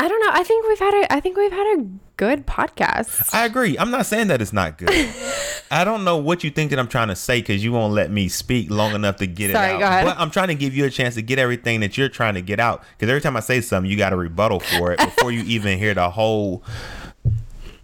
I 0.00 0.08
don't 0.08 0.20
know. 0.20 0.30
I 0.32 0.42
think 0.44 0.66
we've 0.66 0.78
had 0.78 0.94
a. 0.94 1.12
I 1.12 1.20
think 1.20 1.36
we've 1.36 1.52
had 1.52 1.78
a 1.78 1.84
good 2.16 2.46
podcast. 2.46 3.34
I 3.34 3.44
agree. 3.44 3.76
I'm 3.76 3.90
not 3.90 4.06
saying 4.06 4.28
that 4.28 4.40
it's 4.40 4.52
not 4.52 4.78
good. 4.78 4.88
I 5.70 5.84
don't 5.84 6.04
know 6.04 6.16
what 6.16 6.42
you 6.42 6.50
think 6.50 6.70
that 6.70 6.78
I'm 6.78 6.88
trying 6.88 7.08
to 7.08 7.16
say 7.16 7.42
because 7.42 7.62
you 7.62 7.72
won't 7.72 7.92
let 7.92 8.10
me 8.10 8.28
speak 8.28 8.70
long 8.70 8.94
enough 8.94 9.16
to 9.16 9.26
get 9.26 9.52
Sorry, 9.52 9.74
it 9.74 9.82
out. 9.82 10.06
But 10.06 10.18
I'm 10.18 10.30
trying 10.30 10.48
to 10.48 10.54
give 10.54 10.74
you 10.74 10.86
a 10.86 10.90
chance 10.90 11.16
to 11.16 11.22
get 11.22 11.38
everything 11.38 11.80
that 11.80 11.98
you're 11.98 12.08
trying 12.08 12.32
to 12.32 12.40
get 12.40 12.58
out. 12.58 12.82
Because 12.92 13.10
every 13.10 13.20
time 13.20 13.36
I 13.36 13.40
say 13.40 13.60
something, 13.60 13.90
you 13.90 13.98
got 13.98 14.14
a 14.14 14.16
rebuttal 14.16 14.60
for 14.60 14.90
it 14.90 15.00
before 15.00 15.32
you 15.32 15.42
even 15.42 15.78
hear 15.78 15.92
the 15.92 16.08
whole 16.08 16.64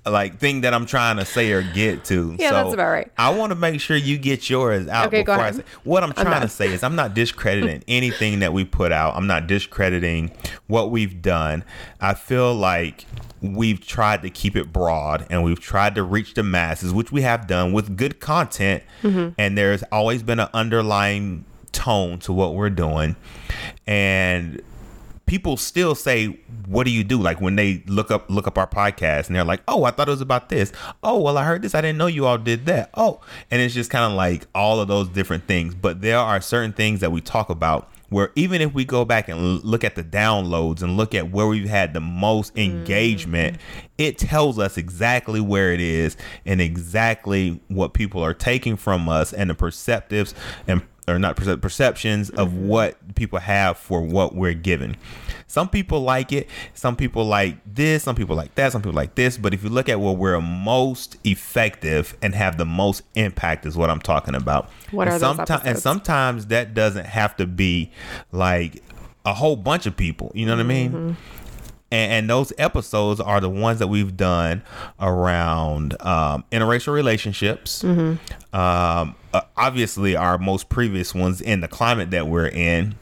like 0.06 0.38
thing 0.38 0.62
that 0.62 0.72
I'm 0.72 0.86
trying 0.86 1.16
to 1.16 1.24
say 1.24 1.52
or 1.52 1.62
get 1.62 2.04
to. 2.06 2.36
Yeah, 2.38 2.50
so 2.50 2.54
that's 2.54 2.74
about 2.74 2.88
right. 2.88 3.12
I 3.18 3.30
want 3.30 3.50
to 3.50 3.56
make 3.56 3.80
sure 3.80 3.96
you 3.96 4.18
get 4.18 4.48
yours 4.48 4.88
out 4.88 5.08
Okay, 5.08 5.22
go 5.22 5.34
before 5.34 5.46
I 5.46 5.50
say 5.52 5.62
what 5.84 6.02
I'm 6.02 6.12
trying 6.12 6.42
to 6.42 6.48
say 6.48 6.72
is 6.72 6.82
I'm 6.82 6.96
not 6.96 7.14
discrediting 7.14 7.82
anything 7.88 8.40
that 8.40 8.52
we 8.52 8.64
put 8.64 8.92
out. 8.92 9.16
I'm 9.16 9.26
not 9.26 9.46
discrediting 9.46 10.30
what 10.66 10.90
we've 10.90 11.20
done. 11.20 11.64
I 12.00 12.14
feel 12.14 12.54
like 12.54 13.06
we've 13.40 13.80
tried 13.80 14.22
to 14.22 14.30
keep 14.30 14.56
it 14.56 14.72
broad 14.72 15.26
and 15.30 15.44
we've 15.44 15.60
tried 15.60 15.94
to 15.96 16.02
reach 16.02 16.34
the 16.34 16.42
masses, 16.42 16.92
which 16.92 17.12
we 17.12 17.22
have 17.22 17.46
done 17.46 17.72
with 17.72 17.96
good 17.96 18.20
content. 18.20 18.82
Mm-hmm. 19.02 19.34
And 19.38 19.58
there's 19.58 19.82
always 19.84 20.22
been 20.22 20.40
an 20.40 20.48
underlying 20.54 21.44
tone 21.72 22.18
to 22.20 22.32
what 22.32 22.54
we're 22.54 22.70
doing. 22.70 23.16
And 23.86 24.62
people 25.26 25.56
still 25.56 25.94
say 25.94 26.38
what 26.66 26.84
do 26.84 26.90
you 26.90 27.04
do? 27.04 27.18
Like 27.18 27.40
when 27.40 27.56
they 27.56 27.82
look 27.86 28.10
up 28.10 28.30
look 28.30 28.46
up 28.46 28.56
our 28.58 28.66
podcast 28.66 29.26
and 29.26 29.36
they're 29.36 29.44
like 29.44 29.62
oh 29.68 29.84
i 29.84 29.90
thought 29.90 30.08
it 30.08 30.12
was 30.12 30.20
about 30.20 30.48
this. 30.48 30.72
Oh 31.02 31.20
well 31.20 31.36
i 31.36 31.44
heard 31.44 31.62
this. 31.62 31.74
I 31.74 31.80
didn't 31.80 31.98
know 31.98 32.06
you 32.06 32.26
all 32.26 32.38
did 32.38 32.66
that. 32.66 32.90
Oh 32.94 33.20
and 33.50 33.60
it's 33.60 33.74
just 33.74 33.90
kind 33.90 34.04
of 34.04 34.12
like 34.12 34.46
all 34.54 34.80
of 34.80 34.88
those 34.88 35.08
different 35.08 35.46
things. 35.46 35.74
But 35.74 36.00
there 36.00 36.18
are 36.18 36.40
certain 36.40 36.72
things 36.72 37.00
that 37.00 37.12
we 37.12 37.20
talk 37.20 37.50
about 37.50 37.90
where 38.08 38.30
even 38.36 38.60
if 38.60 38.72
we 38.72 38.84
go 38.84 39.04
back 39.04 39.28
and 39.28 39.64
look 39.64 39.82
at 39.82 39.96
the 39.96 40.04
downloads 40.04 40.82
and 40.82 40.96
look 40.96 41.14
at 41.14 41.30
where 41.30 41.46
we've 41.46 41.68
had 41.68 41.92
the 41.92 42.00
most 42.00 42.54
mm. 42.54 42.64
engagement 42.64 43.58
it 43.98 44.18
tells 44.18 44.58
us 44.58 44.76
exactly 44.76 45.40
where 45.40 45.72
it 45.72 45.80
is 45.80 46.16
and 46.44 46.60
exactly 46.60 47.60
what 47.68 47.94
people 47.94 48.22
are 48.22 48.34
taking 48.34 48.76
from 48.76 49.08
us 49.08 49.32
and 49.32 49.50
the 49.50 49.54
perceptives 49.54 50.34
and 50.68 50.82
or 51.08 51.18
not 51.18 51.36
percep- 51.36 51.60
perceptions 51.60 52.30
of 52.30 52.54
what 52.54 53.14
people 53.14 53.38
have 53.38 53.78
for 53.78 54.00
what 54.00 54.34
we're 54.34 54.54
given. 54.54 54.96
Some 55.46 55.68
people 55.68 56.00
like 56.00 56.32
it, 56.32 56.48
some 56.74 56.96
people 56.96 57.24
like 57.24 57.58
this, 57.64 58.02
some 58.02 58.16
people 58.16 58.34
like 58.34 58.54
that, 58.56 58.72
some 58.72 58.82
people 58.82 58.96
like 58.96 59.14
this. 59.14 59.38
But 59.38 59.54
if 59.54 59.62
you 59.62 59.70
look 59.70 59.88
at 59.88 60.00
where 60.00 60.12
we're 60.12 60.40
most 60.40 61.16
effective 61.24 62.16
and 62.20 62.34
have 62.34 62.58
the 62.58 62.66
most 62.66 63.02
impact, 63.14 63.64
is 63.66 63.76
what 63.76 63.88
I'm 63.88 64.00
talking 64.00 64.34
about. 64.34 64.68
What 64.90 65.06
and 65.06 65.14
are 65.14 65.18
those 65.18 65.36
someti- 65.36 65.62
And 65.64 65.78
sometimes 65.78 66.46
that 66.46 66.74
doesn't 66.74 67.06
have 67.06 67.36
to 67.36 67.46
be 67.46 67.92
like 68.32 68.82
a 69.24 69.34
whole 69.34 69.56
bunch 69.56 69.86
of 69.86 69.96
people. 69.96 70.32
You 70.34 70.46
know 70.46 70.54
what 70.56 70.60
I 70.60 70.68
mean? 70.68 70.90
Mm-hmm. 70.90 71.12
and, 71.92 72.12
and 72.12 72.30
those 72.30 72.52
episodes 72.58 73.20
are 73.20 73.40
the 73.40 73.48
ones 73.48 73.78
that 73.78 73.86
we've 73.86 74.16
done 74.16 74.62
around 75.00 76.00
um, 76.02 76.44
interracial 76.50 76.92
relationships. 76.92 77.84
Um, 78.52 79.14
uh, 79.36 79.42
obviously, 79.56 80.16
our 80.16 80.38
most 80.38 80.68
previous 80.68 81.14
ones 81.14 81.40
in 81.40 81.60
the 81.60 81.68
climate 81.68 82.10
that 82.10 82.26
we're 82.26 82.48
in. 82.48 82.94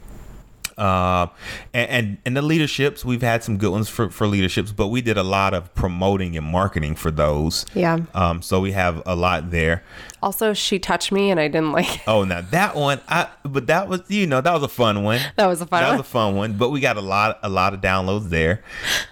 Uh, 0.77 1.29
and, 1.73 1.91
and 1.91 2.19
and 2.27 2.37
the 2.37 2.43
leaderships 2.43 3.05
we've 3.05 3.23
had 3.23 3.45
some 3.45 3.59
good 3.59 3.71
ones 3.71 3.89
for, 3.89 4.11
for 4.11 4.27
leaderships, 4.27 4.73
but 4.73 4.89
we 4.89 5.01
did 5.01 5.17
a 5.17 5.23
lot 5.23 5.55
of 5.55 5.73
promoting 5.77 6.37
and 6.37 6.45
marketing 6.45 6.97
for 6.97 7.13
those. 7.13 7.65
Yeah. 7.75 8.01
Um, 8.13 8.43
so 8.43 8.61
we 8.61 8.73
have 8.73 9.01
a 9.07 9.15
lot 9.15 9.53
there. 9.53 9.85
Also, 10.21 10.53
she 10.53 10.81
touched 10.81 11.13
me 11.13 11.31
and 11.31 11.39
I 11.39 11.47
didn't 11.47 11.71
like. 11.71 11.95
It. 11.95 12.01
Oh, 12.09 12.25
now 12.25 12.41
that 12.41 12.75
one, 12.75 13.01
I 13.07 13.29
but 13.45 13.69
that 13.69 13.87
was 13.87 14.01
you 14.09 14.27
know 14.27 14.41
that 14.41 14.53
was 14.53 14.65
a 14.65 14.69
fun 14.69 15.05
one. 15.05 15.21
That 15.37 15.47
was 15.47 15.61
a 15.61 15.67
fun 15.67 15.81
that 15.81 15.89
one. 15.91 15.99
was 15.99 16.07
a 16.07 16.11
fun 16.11 16.35
one. 16.35 16.53
But 16.55 16.71
we 16.71 16.81
got 16.81 16.97
a 16.97 17.03
lot 17.03 17.39
a 17.45 17.49
lot 17.49 17.73
of 17.73 17.81
downloads 17.81 18.29
there, 18.31 18.65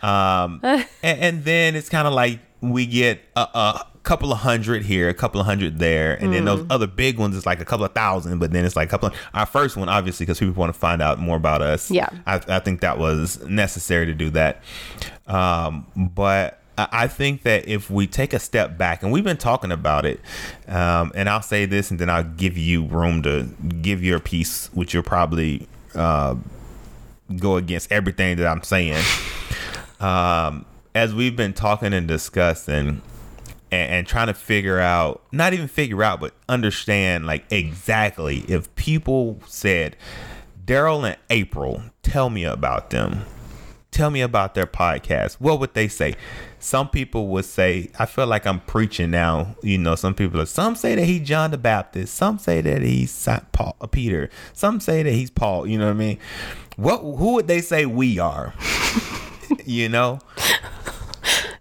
um, 0.02 0.58
and, 0.64 0.84
and 1.02 1.44
then 1.44 1.76
it's 1.76 1.88
kind 1.88 2.08
of 2.08 2.12
like 2.12 2.40
we 2.60 2.86
get 2.86 3.20
a, 3.36 3.40
a 3.40 3.86
couple 4.02 4.32
of 4.32 4.38
hundred 4.38 4.82
here, 4.84 5.08
a 5.08 5.14
couple 5.14 5.40
of 5.40 5.46
hundred 5.46 5.78
there, 5.78 6.14
and 6.20 6.32
then 6.32 6.40
Hmm. 6.42 6.46
those 6.46 6.66
other 6.70 6.86
big 6.86 7.18
ones 7.18 7.36
is 7.36 7.46
like 7.46 7.60
a 7.60 7.64
couple 7.64 7.84
of 7.86 7.92
thousand. 7.92 8.38
But 8.38 8.50
then 8.52 8.64
it's 8.64 8.76
like 8.76 8.88
a 8.88 8.90
couple. 8.90 9.08
Of, 9.10 9.14
our 9.34 9.46
first 9.46 9.76
one, 9.76 9.88
obviously, 9.88 10.26
because 10.26 10.38
people 10.38 10.54
want 10.54 10.72
to 10.72 10.78
find 10.78 11.00
out 11.00 11.18
more 11.18 11.36
about 11.36 11.62
us. 11.62 11.90
Yeah. 11.90 12.08
I, 12.26 12.40
I 12.48 12.58
think 12.58 12.80
that 12.80 12.98
was 12.98 13.40
necessary 13.46 14.06
to 14.06 14.14
do 14.14 14.30
that. 14.30 14.62
Um, 15.26 15.86
but 15.96 16.58
I 16.76 16.88
I 16.92 17.06
think 17.06 17.42
that 17.42 17.68
if 17.68 17.90
we 17.90 18.06
take 18.06 18.32
a 18.32 18.38
step 18.38 18.76
back, 18.78 19.02
and 19.02 19.12
we've 19.12 19.24
been 19.24 19.36
talking 19.36 19.70
about 19.70 20.04
it, 20.06 20.20
um, 20.68 21.12
and 21.14 21.28
I'll 21.28 21.42
say 21.42 21.66
this, 21.66 21.90
and 21.90 21.98
then 22.00 22.10
I'll 22.10 22.24
give 22.24 22.56
you 22.58 22.84
room 22.86 23.22
to 23.22 23.44
give 23.82 24.02
your 24.02 24.18
piece, 24.20 24.68
which 24.72 24.94
you'll 24.94 25.02
probably 25.02 25.68
uh, 25.94 26.34
go 27.38 27.56
against 27.56 27.92
everything 27.92 28.36
that 28.38 28.46
I'm 28.46 28.62
saying. 28.62 29.02
Um, 30.00 30.66
as 30.96 31.14
we've 31.14 31.36
been 31.36 31.52
talking 31.52 31.92
and 31.92 32.08
discussing, 32.08 33.02
and, 33.72 33.90
and 33.90 34.06
trying 34.06 34.28
to 34.28 34.34
figure 34.34 34.78
out, 34.78 35.22
not 35.32 35.54
even 35.54 35.66
figure 35.66 36.04
out, 36.04 36.20
but 36.20 36.34
understand, 36.48 37.26
like 37.26 37.50
exactly 37.50 38.40
if 38.46 38.72
people 38.76 39.40
said, 39.46 39.96
Daryl 40.64 41.04
and 41.04 41.16
April, 41.30 41.82
tell 42.02 42.30
me 42.30 42.44
about 42.44 42.90
them. 42.90 43.24
Tell 43.90 44.10
me 44.10 44.20
about 44.22 44.54
their 44.54 44.66
podcast. 44.66 45.34
What 45.34 45.60
would 45.60 45.74
they 45.74 45.88
say? 45.88 46.14
Some 46.58 46.88
people 46.88 47.26
would 47.28 47.44
say 47.44 47.90
i 47.98 48.06
feel 48.06 48.28
like 48.28 48.46
i'm 48.46 48.60
preaching 48.60 49.10
now 49.10 49.56
you 49.64 49.76
know 49.76 49.96
some 49.96 50.14
people 50.14 50.40
are, 50.40 50.46
some 50.46 50.76
say 50.76 50.94
that 50.94 51.04
he's 51.04 51.26
john 51.26 51.50
the 51.50 51.58
baptist 51.58 52.14
some 52.14 52.38
say 52.38 52.60
that 52.60 52.82
he's 52.82 53.28
paul 53.50 53.74
uh, 53.80 53.86
peter 53.88 54.30
some 54.52 54.78
say 54.78 55.02
that 55.02 55.10
he's 55.10 55.28
paul 55.28 55.66
you 55.66 55.76
know 55.76 55.86
what 55.86 55.90
i 55.90 55.94
mean? 55.94 56.18
What 56.76 56.98
who 56.98 57.32
would 57.34 57.48
they 57.48 57.60
say 57.62 57.84
we 57.84 58.20
are? 58.20 58.54
You 59.66 59.90
know 59.90 60.18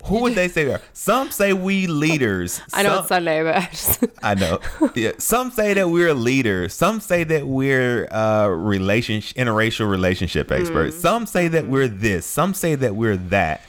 who 0.06 0.22
would 0.22 0.36
they 0.36 0.48
say 0.48 0.66
we 0.66 0.72
are 0.74 0.82
some 0.94 1.32
say 1.32 1.54
we 1.54 1.88
leaders 1.88 2.62
I 2.74 2.84
know 2.84 2.90
Some- 2.90 3.00
it's 3.00 3.08
Sunday, 3.08 3.44
but 3.44 3.56
I 3.56 3.66
just, 3.72 4.06
I 4.24 4.34
know. 4.36 4.60
Yeah. 4.96 5.12
Some 5.18 5.52
say 5.52 5.74
that 5.74 5.90
we're 5.90 6.14
leaders. 6.14 6.74
Some 6.74 7.00
say 7.00 7.24
that 7.24 7.48
we're 7.48 8.08
uh 8.12 8.48
relationship 8.48 9.38
interracial 9.38 9.90
relationship 9.90 10.52
experts. 10.52 10.98
Some 11.00 11.26
say 11.26 11.48
that 11.50 11.68
we're 11.68 11.88
this. 11.88 12.26
Some 12.26 12.54
say 12.54 12.76
that 12.76 12.96
we're 12.96 13.18
that. 13.18 13.62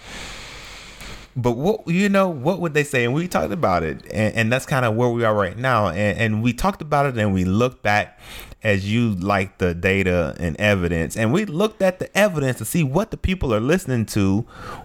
but 1.37 1.53
what 1.53 1.87
you 1.89 2.09
know, 2.09 2.29
what 2.29 2.61
would 2.61 2.75
they 2.75 2.85
say? 2.85 3.05
And 3.05 3.15
we 3.15 3.27
talked 3.29 3.53
about 3.53 3.83
it, 3.83 4.03
and, 4.13 4.35
and 4.35 4.53
that's 4.53 4.67
kind 4.67 4.85
of 4.85 4.95
where 4.95 5.09
we 5.09 5.25
are 5.25 5.35
right 5.35 5.57
now. 5.57 5.89
And, 5.89 6.19
and 6.19 6.43
we 6.43 6.53
talked 6.53 6.83
about 6.83 7.07
it, 7.07 7.17
and 7.17 7.33
we 7.33 7.45
looked 7.45 7.83
back 7.83 8.19
as 8.63 8.91
you 8.91 9.15
like 9.15 9.59
the 9.59 9.75
data 9.75 10.37
and 10.39 10.57
evidence, 10.61 11.17
and 11.17 11.33
we 11.33 11.45
looked 11.45 11.83
at 11.83 11.99
the 11.99 12.17
evidence 12.17 12.59
to 12.59 12.65
see 12.65 12.85
what 12.85 13.11
the 13.11 13.17
people 13.17 13.53
are 13.55 13.61
listening 13.61 14.07
to, 14.07 14.41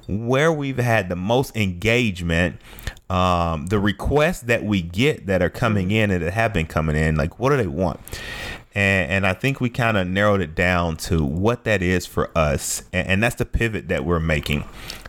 where 0.08 0.52
we've 0.52 0.78
had 0.78 1.10
the 1.10 1.16
most 1.16 1.56
engagement, 1.56 2.58
um, 3.10 3.68
the 3.68 3.80
requests 3.80 4.42
that 4.42 4.64
we 4.64 4.82
get 4.82 5.28
that 5.28 5.42
are 5.42 5.50
coming 5.50 5.92
in 5.92 6.12
and 6.12 6.24
that 6.24 6.34
have 6.34 6.54
been 6.54 6.68
coming 6.68 6.96
in. 6.96 7.16
Like, 7.16 7.40
what 7.40 7.50
do 7.50 7.58
they 7.58 7.68
want? 7.68 8.00
And, 8.76 9.12
and 9.12 9.28
I 9.28 9.34
think 9.34 9.60
we 9.60 9.70
kind 9.70 9.98
of 9.98 10.08
narrowed 10.08 10.42
it 10.42 10.54
down 10.54 10.98
to 10.98 11.26
what 11.26 11.64
that 11.64 11.82
is 11.82 12.06
for 12.06 12.30
us. 12.38 12.84
And, 12.94 13.08
and 13.08 13.24
that's 13.24 13.36
the 13.36 13.46
pivot 13.46 13.88
that 13.88 14.06
we're 14.06 14.20
making. 14.20 14.66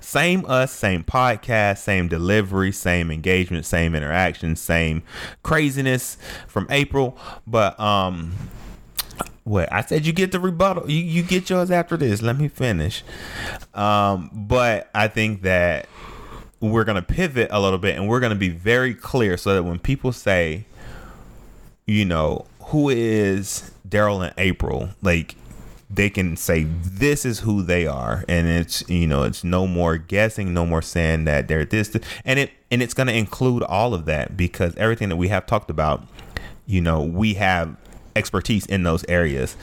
Same 0.09 0.47
us, 0.49 0.73
same 0.73 1.05
podcast, 1.05 1.81
same 1.81 2.09
delivery, 2.09 2.73
same 2.73 3.11
engagement, 3.11 3.67
same 3.67 3.95
interaction, 3.95 4.57
same 4.57 5.03
craziness 5.43 6.17
from 6.47 6.67
April. 6.71 7.19
But 7.47 7.79
um 7.79 8.33
what 9.45 9.71
I 9.71 9.83
said 9.83 10.07
you 10.07 10.15
get 10.15 10.33
the 10.33 10.41
rebuttal. 10.41 10.91
You 10.91 10.97
you 10.97 11.23
get 11.23 11.51
yours 11.51 11.71
after 11.71 11.99
this. 11.99 12.23
Let 12.23 12.39
me 12.39 12.49
finish. 12.49 13.05
Um, 13.75 14.31
but 14.33 14.89
I 14.95 15.09
think 15.09 15.43
that 15.43 15.91
we're 16.61 16.85
gonna 16.85 17.03
pivot 17.03 17.49
a 17.51 17.61
little 17.61 17.79
bit 17.79 17.95
and 17.95 18.09
we're 18.09 18.21
gonna 18.21 18.35
be 18.35 18.49
very 18.49 18.95
clear 18.95 19.37
so 19.37 19.53
that 19.53 19.65
when 19.65 19.79
people 19.79 20.13
say, 20.13 20.65
you 21.85 22.07
know, 22.07 22.47
who 22.61 22.89
is 22.89 23.73
Daryl 23.87 24.25
and 24.25 24.33
April, 24.39 24.89
like 25.03 25.37
they 25.91 26.11
can 26.11 26.37
say 26.37 26.65
this 26.65 27.25
is 27.25 27.41
who 27.41 27.63
they 27.63 27.87
are 27.87 28.25
and 28.29 28.47
it's 28.47 28.87
you 28.89 29.07
know 29.07 29.23
it's 29.23 29.43
no 29.43 29.67
more 29.67 29.97
guessing 29.97 30.53
no 30.53 30.67
more 30.67 30.83
saying 30.83 31.25
that 31.25 31.49
they're 31.49 31.65
this 31.65 31.97
and 32.25 32.39
it 32.39 32.51
and 32.71 32.83
it's 32.83 32.95
going 32.95 33.07
to 33.07 33.15
include 33.15 33.63
all 33.63 33.95
of 33.95 34.05
that 34.05 34.37
because 34.37 34.77
everything 34.77 35.09
that 35.09 35.17
we 35.17 35.29
have 35.29 35.47
talked 35.47 35.71
about 35.71 36.07
you 36.67 36.81
know 36.81 37.03
we 37.03 37.35
have 37.35 37.75
expertise 38.15 38.67
in 38.67 38.83
those 38.83 39.05
areas 39.09 39.57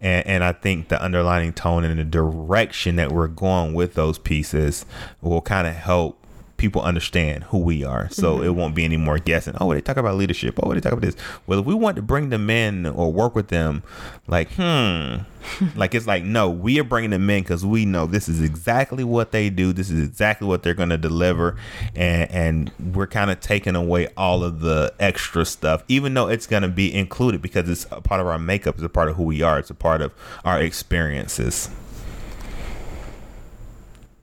and, 0.00 0.26
and 0.26 0.44
i 0.44 0.52
think 0.52 0.88
the 0.88 1.02
underlining 1.02 1.52
tone 1.52 1.82
and 1.82 1.98
the 1.98 2.04
direction 2.04 2.96
that 2.96 3.10
we're 3.10 3.26
going 3.26 3.74
with 3.74 3.94
those 3.94 4.18
pieces 4.18 4.86
will 5.20 5.40
kind 5.40 5.66
of 5.66 5.74
help 5.74 6.21
people 6.62 6.80
understand 6.80 7.42
who 7.44 7.58
we 7.58 7.82
are. 7.82 8.08
So 8.10 8.36
mm-hmm. 8.36 8.44
it 8.44 8.50
won't 8.50 8.76
be 8.76 8.84
any 8.84 8.96
more 8.96 9.18
guessing. 9.18 9.56
Oh, 9.60 9.74
they 9.74 9.80
talk 9.80 9.96
about 9.96 10.14
leadership. 10.16 10.60
Oh, 10.62 10.72
they 10.72 10.80
talk 10.80 10.92
about 10.92 11.02
this. 11.02 11.16
Well, 11.44 11.58
if 11.58 11.66
we 11.66 11.74
want 11.74 11.96
to 11.96 12.02
bring 12.02 12.28
them 12.28 12.48
in 12.48 12.86
or 12.86 13.12
work 13.12 13.34
with 13.34 13.48
them, 13.48 13.82
like, 14.28 14.48
hmm, 14.52 15.16
like 15.74 15.92
it's 15.92 16.06
like, 16.06 16.22
no, 16.22 16.48
we 16.48 16.78
are 16.78 16.84
bringing 16.84 17.10
them 17.10 17.28
in 17.28 17.42
because 17.42 17.66
we 17.66 17.84
know 17.84 18.06
this 18.06 18.28
is 18.28 18.40
exactly 18.40 19.02
what 19.02 19.32
they 19.32 19.50
do. 19.50 19.72
This 19.72 19.90
is 19.90 20.06
exactly 20.06 20.46
what 20.46 20.62
they're 20.62 20.72
going 20.72 20.90
to 20.90 20.96
deliver. 20.96 21.56
And, 21.96 22.30
and 22.30 22.94
we're 22.94 23.08
kind 23.08 23.32
of 23.32 23.40
taking 23.40 23.74
away 23.74 24.06
all 24.16 24.44
of 24.44 24.60
the 24.60 24.94
extra 25.00 25.44
stuff, 25.44 25.82
even 25.88 26.14
though 26.14 26.28
it's 26.28 26.46
going 26.46 26.62
to 26.62 26.68
be 26.68 26.94
included 26.94 27.42
because 27.42 27.68
it's 27.68 27.88
a 27.90 28.00
part 28.00 28.20
of 28.20 28.28
our 28.28 28.38
makeup. 28.38 28.76
It's 28.76 28.84
a 28.84 28.88
part 28.88 29.08
of 29.08 29.16
who 29.16 29.24
we 29.24 29.42
are. 29.42 29.58
It's 29.58 29.70
a 29.70 29.74
part 29.74 30.00
of 30.00 30.14
our 30.44 30.60
experiences. 30.60 31.70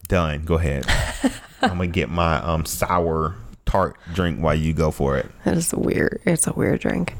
Done. 0.10 0.44
Go 0.44 0.56
ahead. 0.56 0.86
I'm 1.62 1.70
gonna 1.70 1.88
get 1.88 2.10
my 2.10 2.38
um 2.42 2.66
sour 2.66 3.36
tart 3.66 3.96
drink 4.14 4.40
while 4.40 4.56
you 4.56 4.74
go 4.74 4.90
for 4.90 5.18
it. 5.18 5.28
That 5.46 5.56
is 5.56 5.74
weird. 5.74 6.20
It's 6.26 6.48
a 6.48 6.54
weird 6.54 6.82
drink. 6.82 7.16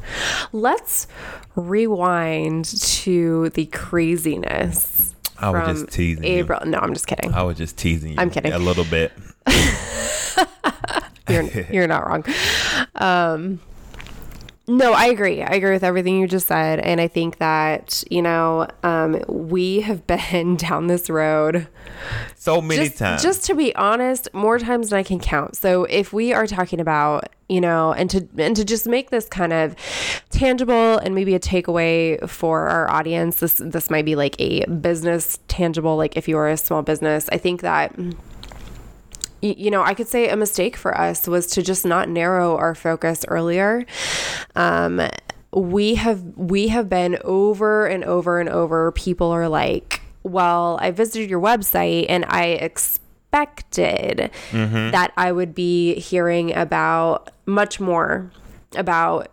Let's 0.52 1.08
rewind 1.56 2.66
to 2.66 3.50
the 3.50 3.68
craziness. 3.68 5.14
I 5.38 5.52
was 5.52 5.82
just 5.82 5.94
teasing 5.94 6.24
April. 6.26 6.60
You. 6.66 6.72
No, 6.72 6.80
I'm 6.80 6.94
just 6.94 7.08
kidding. 7.08 7.32
I 7.34 7.44
was 7.44 7.58
just 7.58 7.78
teasing 7.78 8.14
you. 8.14 8.18
I'm 8.18 8.32
kidding. 8.32 8.52
A 8.52 8.60
little 8.60 8.84
bit. 8.86 9.14
you're, 11.30 11.44
you're 11.72 11.88
not 11.88 12.08
wrong. 12.08 12.26
Um, 12.96 13.60
no, 14.70 14.94
I 14.94 15.08
agree. 15.08 15.42
I 15.42 15.56
agree 15.56 15.72
with 15.72 15.84
everything 15.84 16.20
you 16.20 16.28
just 16.28 16.46
said. 16.46 16.80
And 16.80 17.02
I 17.02 17.08
think 17.08 17.40
that, 17.40 18.04
you 18.12 18.22
know, 18.22 18.68
um, 18.84 19.20
we 19.28 19.82
have 19.82 20.06
been 20.32 20.58
down 20.58 20.88
this 20.88 21.10
road 21.10 21.68
so 22.36 22.62
many 22.62 22.86
just, 22.86 23.00
times. 23.00 23.24
Just 23.24 23.46
to 23.46 23.56
be 23.56 23.74
honest, 23.76 24.32
more 24.32 24.60
times 24.60 24.92
than 24.92 25.00
I 25.00 25.04
can 25.04 25.20
count. 25.20 25.56
So 25.56 25.86
if 25.86 26.14
we 26.14 26.34
are 26.34 26.46
talking 26.46 26.80
about, 26.80 27.30
you 27.48 27.60
know, 27.60 27.94
and 27.94 28.12
to 28.12 28.28
and 28.38 28.56
to 28.56 28.64
just 28.64 28.88
make 28.88 29.10
this 29.10 29.28
kind 29.28 29.52
of 29.52 29.76
tangible 30.30 31.00
and 31.00 31.16
maybe 31.16 31.34
a 31.34 31.40
takeaway 31.40 32.30
for 32.30 32.68
our 32.68 32.88
audience, 32.92 33.40
this 33.40 33.56
this 33.56 33.90
might 33.90 34.06
be 34.06 34.16
like 34.16 34.36
a 34.40 34.66
business 34.66 35.40
tangible, 35.48 35.98
like 35.98 36.16
if 36.16 36.28
you 36.28 36.38
are 36.38 36.48
a 36.48 36.58
small 36.58 36.84
business. 36.84 37.28
I 37.32 37.40
think 37.40 37.62
that 37.62 37.98
you 39.42 39.72
know, 39.72 39.82
I 39.82 39.94
could 39.94 40.08
say 40.08 40.30
a 40.30 40.36
mistake 40.36 40.76
for 40.76 40.98
us 40.98 41.28
was 41.28 41.48
to 41.48 41.62
just 41.62 41.86
not 41.86 42.10
narrow 42.10 42.58
our 42.58 42.76
focus 42.76 43.26
earlier. 43.28 43.86
Um, 44.56 45.02
we 45.52 45.96
have 45.96 46.22
we 46.36 46.68
have 46.68 46.90
been 46.90 47.18
over 47.24 47.88
and 47.88 48.04
over 48.04 48.40
and 48.40 48.50
over. 48.50 48.92
People 48.92 49.32
are 49.32 49.50
like, 49.50 50.02
"Well, 50.24 50.78
I 50.82 50.92
visited 50.92 51.30
your 51.30 51.42
website 51.42 52.06
and 52.10 52.26
I 52.28 52.46
expected 52.46 54.32
mm-hmm. 54.52 54.92
that 54.92 55.12
I 55.18 55.32
would 55.32 55.56
be 55.56 55.96
hearing 56.00 56.56
about 56.56 57.32
much 57.46 57.80
more 57.80 58.32
about 58.76 59.30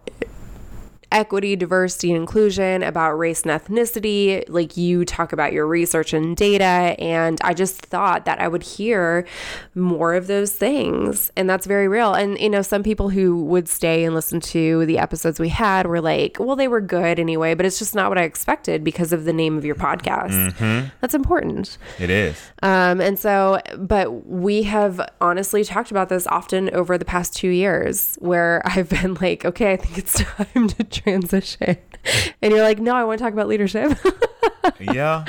equity, 1.17 1.57
diversity, 1.57 2.11
and 2.11 2.21
inclusion, 2.21 2.83
about 2.83 3.13
race 3.13 3.43
and 3.43 3.51
ethnicity. 3.51 4.45
Like 4.49 4.77
you 4.77 5.05
talk 5.07 5.33
about 5.33 5.55
your 5.55 5.67
research 5.67 6.13
and 6.13 6.37
data. 6.37 6.95
And 6.99 7.41
I 7.43 7.55
just 7.55 7.81
thought 7.81 8.27
that 8.27 8.39
I 8.39 8.49
would 8.49 8.63
hear 8.63 9.27
more 9.75 10.15
of 10.15 10.27
those 10.27 10.53
things. 10.53 11.33
And 11.35 11.49
that's 11.49 11.67
very 11.67 11.89
real. 11.89 12.13
And, 12.13 12.39
you 12.39 12.51
know, 12.51 12.61
some 12.61 12.83
people 12.83 13.09
who 13.09 13.43
would 13.45 13.67
stay 13.67 14.05
and 14.05 14.15
listen 14.15 14.41
to 14.41 14.85
the 14.85 14.99
episodes 14.99 15.41
we 15.41 15.49
had 15.49 15.87
were 15.87 16.03
like, 16.03 16.37
well, 16.39 16.55
they 16.55 16.69
were 16.69 16.83
good 16.83 17.19
anyway, 17.19 17.55
but 17.55 17.65
it's 17.65 17.79
just 17.79 17.95
not 17.95 18.11
what 18.11 18.19
I 18.19 18.23
expected 18.23 18.85
because 18.85 19.13
of 19.13 19.25
the 19.25 19.33
name 19.33 19.57
of 19.57 19.65
your 19.65 19.75
podcast. 19.75 20.53
Mm-hmm. 20.53 20.89
That's 21.01 21.15
important. 21.15 21.79
It 21.99 22.11
is. 22.11 22.39
Um, 22.63 23.01
and 23.01 23.19
so, 23.19 23.61
but 23.79 24.27
we 24.27 24.65
have 24.65 25.01
honestly 25.21 25.65
talked 25.65 25.91
about 25.91 26.11
this 26.11 26.27
often 26.27 26.69
over 26.75 26.99
the 26.99 27.05
past 27.07 27.35
two 27.35 27.49
years 27.49 28.17
where 28.21 28.61
I've 28.67 28.91
been 28.91 29.15
like, 29.15 29.47
okay, 29.47 29.73
I 29.73 29.77
think 29.77 29.97
it's 29.97 30.23
time 30.37 30.69
to 30.69 30.85
transition. 31.07 31.77
And 32.41 32.53
you're 32.53 32.63
like, 32.63 32.79
no, 32.79 32.95
I 32.95 33.03
want 33.03 33.19
to 33.19 33.25
talk 33.25 33.33
about 33.33 33.49
leadership. 33.49 33.99
yeah. 34.81 35.25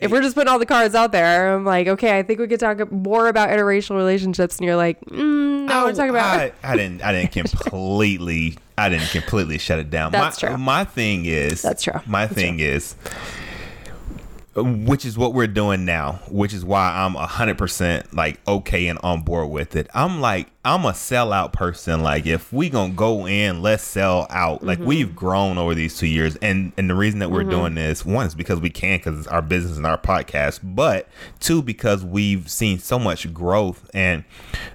if 0.00 0.10
we're 0.10 0.20
just 0.20 0.34
putting 0.34 0.48
all 0.48 0.58
the 0.58 0.66
cards 0.66 0.96
out 0.96 1.12
there, 1.12 1.54
I'm 1.54 1.64
like, 1.64 1.86
okay, 1.86 2.18
I 2.18 2.24
think 2.24 2.40
we 2.40 2.48
could 2.48 2.58
talk 2.58 2.90
more 2.90 3.28
about 3.28 3.50
interracial 3.50 3.94
relationships. 3.94 4.56
And 4.56 4.66
you're 4.66 4.74
like, 4.74 5.00
mm, 5.02 5.66
no, 5.66 5.72
I 5.72 5.84
want 5.84 5.94
to 5.94 6.02
talk 6.02 6.10
about. 6.10 6.40
I, 6.40 6.52
I 6.64 6.76
didn't. 6.76 7.02
I 7.02 7.12
didn't 7.12 7.30
completely. 7.30 8.58
I 8.76 8.88
didn't 8.88 9.10
completely 9.10 9.58
shut 9.58 9.78
it 9.78 9.90
down. 9.90 10.10
That's 10.10 10.42
my, 10.42 10.48
true. 10.48 10.58
My 10.58 10.82
thing 10.82 11.24
is. 11.26 11.62
That's 11.62 11.84
true. 11.84 12.00
My 12.04 12.26
That's 12.26 12.34
thing 12.34 12.58
true. 12.58 12.66
is 12.66 12.96
which 14.62 15.04
is 15.04 15.18
what 15.18 15.34
we're 15.34 15.46
doing 15.46 15.84
now, 15.84 16.20
which 16.28 16.52
is 16.52 16.64
why 16.64 16.90
I'm 16.90 17.14
100% 17.14 18.14
like 18.14 18.40
okay 18.46 18.86
and 18.88 18.98
on 19.02 19.22
board 19.22 19.50
with 19.50 19.76
it. 19.76 19.88
I'm 19.94 20.20
like, 20.20 20.48
I'm 20.64 20.84
a 20.84 20.90
sellout 20.90 21.54
person. 21.54 22.02
Like, 22.02 22.26
if 22.26 22.52
we 22.52 22.68
gonna 22.68 22.92
go 22.92 23.26
in, 23.26 23.62
let's 23.62 23.82
sell 23.82 24.26
out. 24.28 24.62
Like, 24.62 24.78
mm-hmm. 24.78 24.86
we've 24.86 25.16
grown 25.16 25.56
over 25.56 25.74
these 25.74 25.96
two 25.96 26.06
years, 26.06 26.36
and 26.36 26.72
and 26.76 26.90
the 26.90 26.94
reason 26.94 27.20
that 27.20 27.30
we're 27.30 27.40
mm-hmm. 27.40 27.50
doing 27.50 27.74
this, 27.74 28.04
one 28.04 28.26
is 28.26 28.34
because 28.34 28.60
we 28.60 28.68
can, 28.68 28.98
because 28.98 29.18
it's 29.18 29.28
our 29.28 29.40
business 29.40 29.78
and 29.78 29.86
our 29.86 29.96
podcast, 29.96 30.60
but 30.62 31.08
two 31.40 31.62
because 31.62 32.04
we've 32.04 32.50
seen 32.50 32.78
so 32.78 32.98
much 32.98 33.32
growth, 33.32 33.88
and 33.94 34.24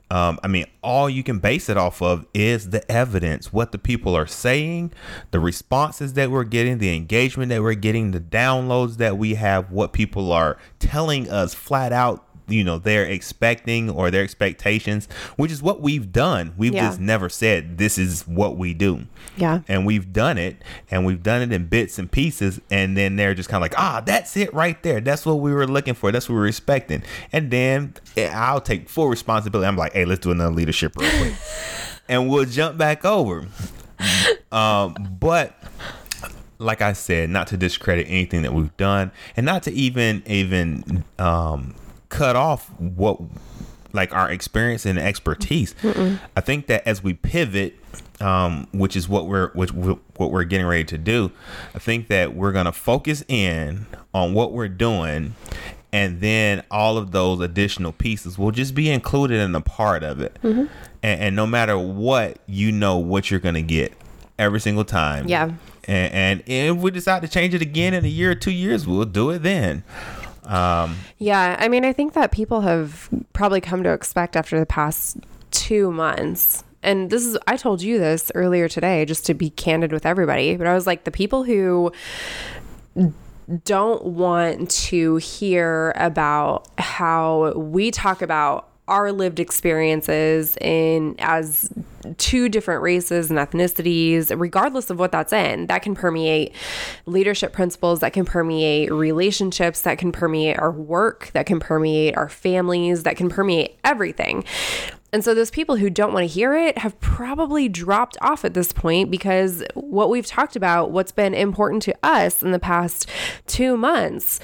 um, 0.09 0.39
I 0.43 0.47
mean, 0.47 0.65
all 0.83 1.09
you 1.09 1.23
can 1.23 1.39
base 1.39 1.69
it 1.69 1.77
off 1.77 2.01
of 2.01 2.25
is 2.33 2.69
the 2.69 2.89
evidence, 2.91 3.51
what 3.51 3.71
the 3.71 3.77
people 3.77 4.15
are 4.15 4.27
saying, 4.27 4.93
the 5.31 5.39
responses 5.39 6.13
that 6.13 6.29
we're 6.29 6.43
getting, 6.43 6.77
the 6.77 6.95
engagement 6.95 7.49
that 7.49 7.61
we're 7.61 7.73
getting, 7.73 8.11
the 8.11 8.19
downloads 8.19 8.97
that 8.97 9.17
we 9.17 9.35
have, 9.35 9.71
what 9.73 9.93
people 9.93 10.31
are 10.31 10.57
telling 10.79 11.29
us 11.29 11.53
flat 11.53 11.91
out 11.91 12.25
you 12.47 12.63
know 12.63 12.77
they're 12.77 13.05
expecting 13.05 13.89
or 13.89 14.11
their 14.11 14.23
expectations 14.23 15.07
which 15.37 15.51
is 15.51 15.61
what 15.61 15.81
we've 15.81 16.11
done. 16.11 16.53
We've 16.57 16.73
yeah. 16.73 16.87
just 16.87 16.99
never 16.99 17.29
said 17.29 17.77
this 17.77 17.97
is 17.97 18.27
what 18.27 18.57
we 18.57 18.73
do. 18.73 19.05
Yeah. 19.37 19.61
And 19.67 19.85
we've 19.85 20.11
done 20.11 20.37
it 20.37 20.61
and 20.91 21.05
we've 21.05 21.23
done 21.23 21.41
it 21.41 21.51
in 21.53 21.67
bits 21.67 21.97
and 21.97 22.11
pieces 22.11 22.59
and 22.69 22.97
then 22.97 23.15
they're 23.15 23.33
just 23.33 23.49
kind 23.49 23.63
of 23.63 23.71
like 23.71 23.79
ah 23.79 24.01
that's 24.05 24.35
it 24.35 24.53
right 24.53 24.81
there. 24.83 24.99
That's 24.99 25.25
what 25.25 25.35
we 25.35 25.53
were 25.53 25.67
looking 25.67 25.93
for. 25.93 26.11
That's 26.11 26.27
what 26.27 26.35
we 26.35 26.41
were 26.41 26.47
expecting. 26.47 27.03
And 27.31 27.51
then 27.51 27.95
eh, 28.17 28.29
i'll 28.33 28.61
take 28.61 28.89
full 28.89 29.07
responsibility. 29.07 29.67
I'm 29.67 29.77
like 29.77 29.93
hey 29.93 30.05
let's 30.05 30.21
do 30.21 30.31
another 30.31 30.53
leadership 30.53 30.95
real 30.97 31.09
quick. 31.19 31.33
And 32.09 32.29
we'll 32.29 32.43
jump 32.43 32.77
back 32.77 33.05
over. 33.05 33.47
Um 34.51 35.15
but 35.19 35.55
like 36.63 36.81
I 36.81 36.93
said, 36.93 37.29
not 37.29 37.47
to 37.47 37.57
discredit 37.57 38.07
anything 38.09 38.41
that 38.43 38.53
we've 38.53 38.75
done, 38.77 39.11
and 39.35 39.45
not 39.45 39.63
to 39.63 39.71
even 39.71 40.23
even 40.25 41.03
um, 41.19 41.75
cut 42.09 42.35
off 42.35 42.69
what 42.79 43.19
like 43.91 44.13
our 44.13 44.31
experience 44.31 44.85
and 44.85 44.97
expertise. 44.97 45.75
Mm-mm. 45.81 46.19
I 46.35 46.41
think 46.41 46.67
that 46.67 46.87
as 46.87 47.03
we 47.03 47.13
pivot, 47.13 47.75
um, 48.19 48.67
which 48.71 48.95
is 48.95 49.07
what 49.07 49.27
we're 49.27 49.49
which 49.49 49.71
what 49.71 50.31
we're 50.31 50.43
getting 50.43 50.65
ready 50.65 50.85
to 50.85 50.97
do, 50.97 51.31
I 51.75 51.79
think 51.79 52.07
that 52.07 52.35
we're 52.35 52.51
gonna 52.51 52.71
focus 52.71 53.23
in 53.27 53.85
on 54.13 54.33
what 54.33 54.51
we're 54.51 54.69
doing 54.69 55.35
and 55.93 56.21
then 56.21 56.63
all 56.71 56.97
of 56.97 57.11
those 57.11 57.39
additional 57.39 57.91
pieces 57.91 58.35
will 58.35 58.49
just 58.49 58.73
be 58.73 58.89
included 58.89 59.39
in 59.39 59.53
a 59.53 59.61
part 59.61 60.01
of 60.01 60.19
it. 60.19 60.39
Mm-hmm. 60.41 60.65
And, 61.03 61.21
and 61.21 61.35
no 61.35 61.45
matter 61.45 61.77
what, 61.77 62.39
you 62.47 62.71
know 62.71 62.97
what 62.97 63.29
you're 63.29 63.39
gonna 63.39 63.61
get 63.61 63.93
every 64.39 64.59
single 64.59 64.85
time. 64.85 65.27
Yeah. 65.27 65.51
And, 65.85 66.43
and 66.47 66.77
if 66.77 66.77
we 66.77 66.91
decide 66.91 67.21
to 67.23 67.27
change 67.27 67.53
it 67.53 67.61
again 67.61 67.93
in 67.93 68.05
a 68.05 68.09
year 68.09 68.31
or 68.31 68.35
two 68.35 68.51
years, 68.51 68.87
we'll 68.87 69.05
do 69.05 69.29
it 69.31 69.39
then. 69.39 69.83
Um, 70.45 70.97
Yeah, 71.19 71.57
I 71.59 71.67
mean, 71.67 71.85
I 71.85 71.93
think 71.93 72.13
that 72.13 72.31
people 72.31 72.61
have 72.61 73.09
probably 73.33 73.61
come 73.61 73.83
to 73.83 73.91
expect 73.91 74.35
after 74.35 74.59
the 74.59 74.65
past 74.65 75.17
two 75.51 75.91
months. 75.91 76.63
And 76.81 77.09
this 77.09 77.25
is, 77.25 77.37
I 77.47 77.55
told 77.55 77.81
you 77.81 77.97
this 77.97 78.31
earlier 78.35 78.67
today, 78.67 79.05
just 79.05 79.25
to 79.27 79.33
be 79.33 79.49
candid 79.49 79.93
with 79.93 80.05
everybody, 80.05 80.57
but 80.57 80.67
I 80.67 80.73
was 80.73 80.85
like, 80.85 81.05
the 81.05 81.11
people 81.11 81.43
who 81.43 81.93
don't 83.63 84.03
want 84.03 84.69
to 84.69 85.15
hear 85.17 85.93
about 85.95 86.67
how 86.77 87.53
we 87.53 87.91
talk 87.91 88.21
about 88.21 88.69
our 88.87 89.11
lived 89.11 89.39
experiences 89.39 90.57
in 90.59 91.15
as 91.19 91.71
two 92.17 92.49
different 92.49 92.81
races 92.81 93.29
and 93.29 93.39
ethnicities 93.39 94.37
regardless 94.39 94.89
of 94.89 94.99
what 94.99 95.11
that's 95.11 95.33
in 95.33 95.67
that 95.67 95.81
can 95.81 95.95
permeate 95.95 96.53
leadership 97.05 97.53
principles 97.53 97.99
that 97.99 98.13
can 98.13 98.25
permeate 98.25 98.91
relationships 98.91 99.81
that 99.81 99.97
can 99.97 100.11
permeate 100.11 100.57
our 100.59 100.71
work 100.71 101.31
that 101.33 101.45
can 101.45 101.59
permeate 101.59 102.15
our 102.17 102.29
families 102.29 103.03
that 103.03 103.17
can 103.17 103.29
permeate 103.29 103.77
everything. 103.83 104.43
And 105.13 105.23
so 105.23 105.35
those 105.35 105.51
people 105.51 105.75
who 105.75 105.91
don't 105.91 106.11
want 106.11 106.23
to 106.23 106.33
hear 106.33 106.55
it 106.55 106.79
have 106.79 106.99
probably 106.99 107.69
dropped 107.69 108.17
off 108.19 108.43
at 108.43 108.55
this 108.55 108.73
point 108.73 109.11
because 109.11 109.63
what 109.75 110.09
we've 110.09 110.25
talked 110.25 110.55
about, 110.55 110.89
what's 110.89 111.11
been 111.11 111.35
important 111.35 111.83
to 111.83 111.95
us 112.01 112.41
in 112.41 112.51
the 112.51 112.57
past 112.57 113.07
two 113.45 113.77
months, 113.77 114.39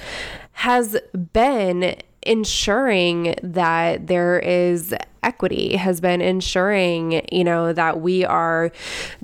has 0.52 0.96
been 1.32 1.96
ensuring 2.22 3.34
that 3.42 4.06
there 4.06 4.38
is 4.38 4.94
equity 5.22 5.76
has 5.76 6.00
been 6.00 6.20
ensuring 6.20 7.26
you 7.30 7.44
know 7.44 7.72
that 7.72 8.00
we 8.00 8.24
are 8.24 8.70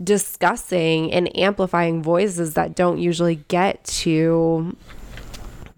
discussing 0.03 1.13
and 1.13 1.35
amplifying 1.37 2.03
voices 2.03 2.55
that 2.55 2.75
don't 2.75 2.99
usually 2.99 3.37
get 3.49 3.83
to 3.85 4.77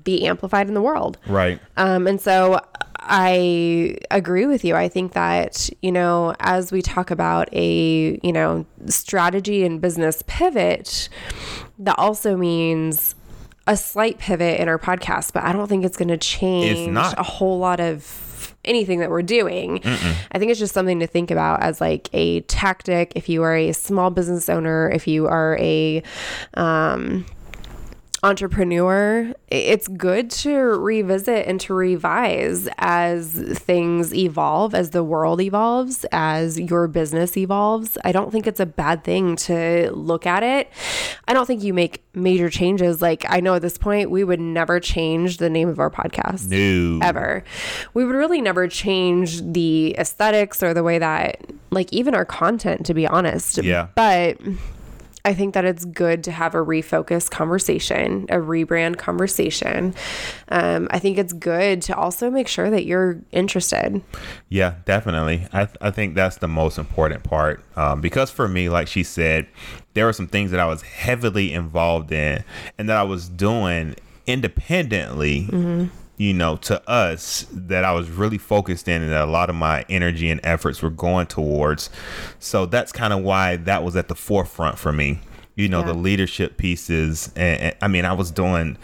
be 0.05 0.27
amplified 0.27 0.69
in 0.69 0.75
the 0.75 0.83
world 0.83 1.19
right. 1.27 1.61
um, 1.77 2.07
and 2.07 2.21
so 2.21 2.61
I 3.01 3.97
agree 4.11 4.45
with 4.45 4.65
you. 4.65 4.75
I 4.75 4.89
think 4.89 5.13
that, 5.13 5.71
you 5.81 5.91
know, 5.91 6.35
as 6.41 6.71
we 6.71 6.83
talk 6.83 7.11
about 7.11 7.49
a, 7.53 8.21
you 8.23 8.33
know, 8.33 8.67
strategy 8.87 9.65
and 9.65 9.81
business 9.81 10.23
pivot, 10.27 11.09
that 11.79 11.99
also 11.99 12.37
means 12.37 13.15
a 13.67 13.77
slight 13.77 14.19
pivot 14.19 14.61
in 14.61 14.69
our 14.69 14.79
podcast, 14.79 15.33
but 15.33 15.43
I 15.43 15.53
don't 15.53 15.69
think 15.69 15.85
it's 15.85 15.97
going 15.97 16.09
to 16.09 16.19
change 16.19 16.91
not. 16.91 17.19
a 17.19 17.23
whole 17.23 17.59
lot 17.59 17.81
of 17.81 18.03
anything 18.65 19.01
that 19.01 19.11
we're 19.11 19.23
doing. 19.23 19.81
I 19.85 20.39
think 20.39 20.51
it's 20.51 20.61
just 20.61 20.75
something 20.75 21.01
to 21.01 21.07
think 21.07 21.31
about 21.31 21.63
as 21.63 21.81
like 21.81 22.09
a 22.13 22.41
tactic 22.43 23.13
if 23.15 23.29
you 23.29 23.43
are 23.43 23.55
a 23.55 23.73
small 23.73 24.11
business 24.11 24.49
owner, 24.49 24.91
if 24.91 25.07
you 25.07 25.27
are 25.27 25.57
a 25.61 26.03
um 26.55 27.25
entrepreneur, 28.23 29.33
it's 29.49 29.89
good 29.89 30.31
to 30.31 30.55
revisit 30.57 31.47
and 31.47 31.61
to 31.61 31.75
revise 31.75 32.69
as 32.79 33.33
things 33.59 34.13
evolve, 34.15 34.75
as 34.75 34.91
the 34.91 35.05
world 35.05 35.41
evolves, 35.41 36.05
as 36.13 36.59
your 36.59 36.89
business 36.89 37.37
evolves. 37.37 37.97
I 38.05 38.13
don't 38.13 38.31
think 38.33 38.47
it's 38.47 38.61
a 38.61 38.67
bad 38.67 39.05
thing 39.05 39.37
to 39.37 39.91
look 39.93 40.27
at 40.27 40.43
it. 40.43 40.69
I 41.27 41.33
don't 41.33 41.47
think 41.47 41.63
you 41.63 41.73
make 41.73 42.03
major 42.15 42.51
changes. 42.51 43.01
Like, 43.01 43.25
I 43.29 43.41
know 43.41 43.55
at 43.55 43.63
this 43.63 43.79
point, 43.79 44.11
we 44.11 44.25
would 44.25 44.41
never 44.41 44.81
change 44.81 45.37
the 45.39 45.49
name 45.51 45.69
of 45.69 45.79
our 45.79 45.91
podcast 45.91 46.49
No. 46.51 46.99
ever. 47.07 47.45
We 47.95 48.05
would 48.05 48.17
really 48.17 48.41
never 48.41 48.67
change 48.69 49.41
the 49.43 49.95
aesthetics 49.99 50.63
or 50.63 50.75
the 50.75 50.83
way 50.83 50.99
that, 50.99 51.41
like, 51.71 51.93
even 51.93 52.15
our 52.15 52.25
content, 52.25 52.85
to 52.87 52.95
be 52.95 53.07
honest. 53.07 53.63
Yeah. 53.63 53.89
But 53.95 54.39
I 55.29 55.35
think 55.35 55.53
that 55.53 55.67
it's 55.67 55.85
good 55.85 56.25
to 56.25 56.33
have 56.33 56.55
a 56.55 56.65
refocus 56.65 57.31
conversation, 57.31 58.25
a 58.31 58.37
rebrand 58.37 58.97
conversation. 58.97 59.95
Um, 60.49 60.89
I 60.91 60.99
think 60.99 61.19
it's 61.19 61.35
good 61.35 61.83
to 61.83 61.95
also 61.95 62.31
make 62.31 62.49
sure 62.49 62.71
that 62.71 62.87
you're 62.87 63.21
interested. 63.31 64.01
Yeah, 64.49 64.77
definitely. 64.87 65.47
I, 65.53 65.67
th- 65.67 65.77
I 65.83 65.91
think 65.91 66.15
that's 66.15 66.39
the 66.39 66.49
most 66.49 66.79
important 66.79 67.25
part. 67.25 67.63
Um, 67.77 68.01
because 68.01 68.31
for 68.31 68.49
me, 68.49 68.71
like 68.71 68.89
she 68.89 69.03
said, 69.03 69.47
there 69.93 70.07
were 70.07 70.15
some 70.15 70.29
things 70.29 70.51
that 70.51 70.61
I 70.61 70.67
was 70.67 70.81
heavily 70.81 71.53
involved 71.53 72.11
in 72.11 72.43
and 72.79 72.89
that 72.89 72.97
I 72.97 73.03
was 73.03 73.29
doing 73.29 73.97
independently, 74.27 75.43
you 76.19 76.35
know, 76.35 76.57
to 76.57 76.91
us 76.91 77.47
that 77.53 77.85
I 77.85 77.93
was 77.93 78.11
really 78.11 78.39
focused 78.39 78.89
in 78.89 79.03
and 79.03 79.11
that 79.13 79.23
a 79.27 79.31
lot 79.31 79.49
of 79.49 79.57
my 79.57 79.85
energy 79.89 80.29
and 80.31 80.41
efforts 80.45 80.83
were 80.83 80.91
going 80.91 81.29
towards. 81.29 81.89
So 82.41 82.67
that's 82.67 82.93
kind 82.93 83.13
of 83.13 83.23
why 83.23 83.57
that 83.57 83.83
was 83.85 83.97
at 83.97 84.09
the 84.09 84.15
forefront 84.17 84.79
for 84.79 84.93
me. 84.93 85.21
You 85.55 85.69
know, 85.69 85.81
Yeah. 85.81 85.87
the 85.87 85.95
leadership 85.95 86.57
pieces. 86.57 87.33
And, 87.37 87.61
and 87.61 87.77
I 87.81 87.89
mean, 87.89 88.05
I 88.05 88.13
was 88.13 88.31
doing, 88.33 88.77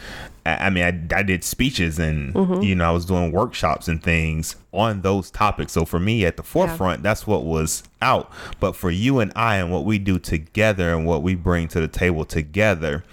I 0.46 0.68
mean, 0.68 0.84
I, 0.84 1.18
I 1.18 1.22
did 1.22 1.42
speeches 1.42 1.98
and, 1.98 2.34
you 2.62 2.74
know, 2.74 2.84
I 2.84 2.90
was 2.90 3.06
doing 3.06 3.32
workshops 3.32 3.88
and 3.88 4.02
things 4.02 4.56
on 4.72 5.00
those 5.00 5.30
topics. 5.30 5.72
So 5.72 5.84
for 5.86 5.98
me 5.98 6.26
at 6.26 6.36
the 6.36 6.42
forefront, 6.42 7.02
that's 7.02 7.26
what 7.26 7.44
was 7.44 7.82
out. 8.02 8.30
But 8.60 8.76
for 8.76 8.90
you 8.90 9.20
and 9.20 9.32
I 9.34 9.56
and 9.56 9.72
what 9.72 9.86
we 9.86 9.98
do 9.98 10.18
together 10.18 10.94
and 10.94 11.06
what 11.06 11.22
we 11.22 11.34
bring 11.34 11.68
to 11.68 11.80
the 11.80 11.88
table 11.88 12.26
together, 12.26 13.04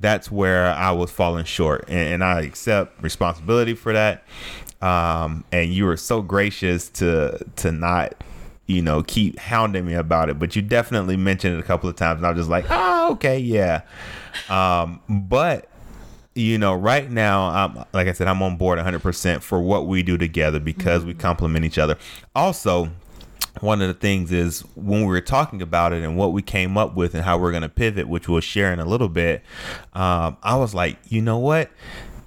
that's 0.00 0.30
where 0.30 0.68
I 0.68 0.92
was 0.92 1.10
falling 1.10 1.44
short. 1.44 1.84
And, 1.88 2.14
and 2.14 2.24
I 2.24 2.40
accept 2.40 3.02
responsibility 3.02 3.74
for 3.74 3.92
that. 3.92 4.24
Um, 4.80 5.44
and 5.52 5.74
you 5.74 5.84
were 5.84 5.98
so 5.98 6.22
gracious 6.22 6.88
to 6.90 7.44
to 7.56 7.70
not 7.72 8.14
you 8.66 8.80
know, 8.82 9.02
keep 9.02 9.36
hounding 9.36 9.84
me 9.84 9.94
about 9.94 10.30
it. 10.30 10.38
But 10.38 10.54
you 10.54 10.62
definitely 10.62 11.16
mentioned 11.16 11.56
it 11.56 11.58
a 11.58 11.64
couple 11.64 11.90
of 11.90 11.96
times, 11.96 12.18
and 12.18 12.26
I 12.26 12.30
was 12.30 12.38
just 12.38 12.50
like, 12.50 12.66
oh, 12.70 13.12
okay, 13.14 13.36
yeah. 13.38 13.82
Um, 14.48 15.00
but 15.08 15.69
you 16.34 16.58
know, 16.58 16.74
right 16.74 17.10
now, 17.10 17.48
I'm, 17.48 17.84
like 17.92 18.06
I 18.06 18.12
said, 18.12 18.28
I'm 18.28 18.42
on 18.42 18.56
board 18.56 18.78
100% 18.78 19.42
for 19.42 19.60
what 19.60 19.86
we 19.86 20.02
do 20.02 20.16
together 20.16 20.60
because 20.60 21.04
we 21.04 21.14
complement 21.14 21.64
each 21.64 21.78
other. 21.78 21.98
Also, 22.34 22.90
one 23.60 23.82
of 23.82 23.88
the 23.88 23.94
things 23.94 24.30
is 24.30 24.60
when 24.76 25.00
we 25.00 25.06
were 25.06 25.20
talking 25.20 25.60
about 25.60 25.92
it 25.92 26.04
and 26.04 26.16
what 26.16 26.32
we 26.32 26.40
came 26.40 26.78
up 26.78 26.94
with 26.94 27.14
and 27.14 27.24
how 27.24 27.36
we're 27.36 27.50
going 27.50 27.62
to 27.62 27.68
pivot, 27.68 28.08
which 28.08 28.28
we'll 28.28 28.40
share 28.40 28.72
in 28.72 28.78
a 28.78 28.84
little 28.84 29.08
bit, 29.08 29.42
um, 29.92 30.36
I 30.42 30.54
was 30.56 30.72
like, 30.72 30.98
you 31.08 31.20
know 31.20 31.38
what? 31.38 31.70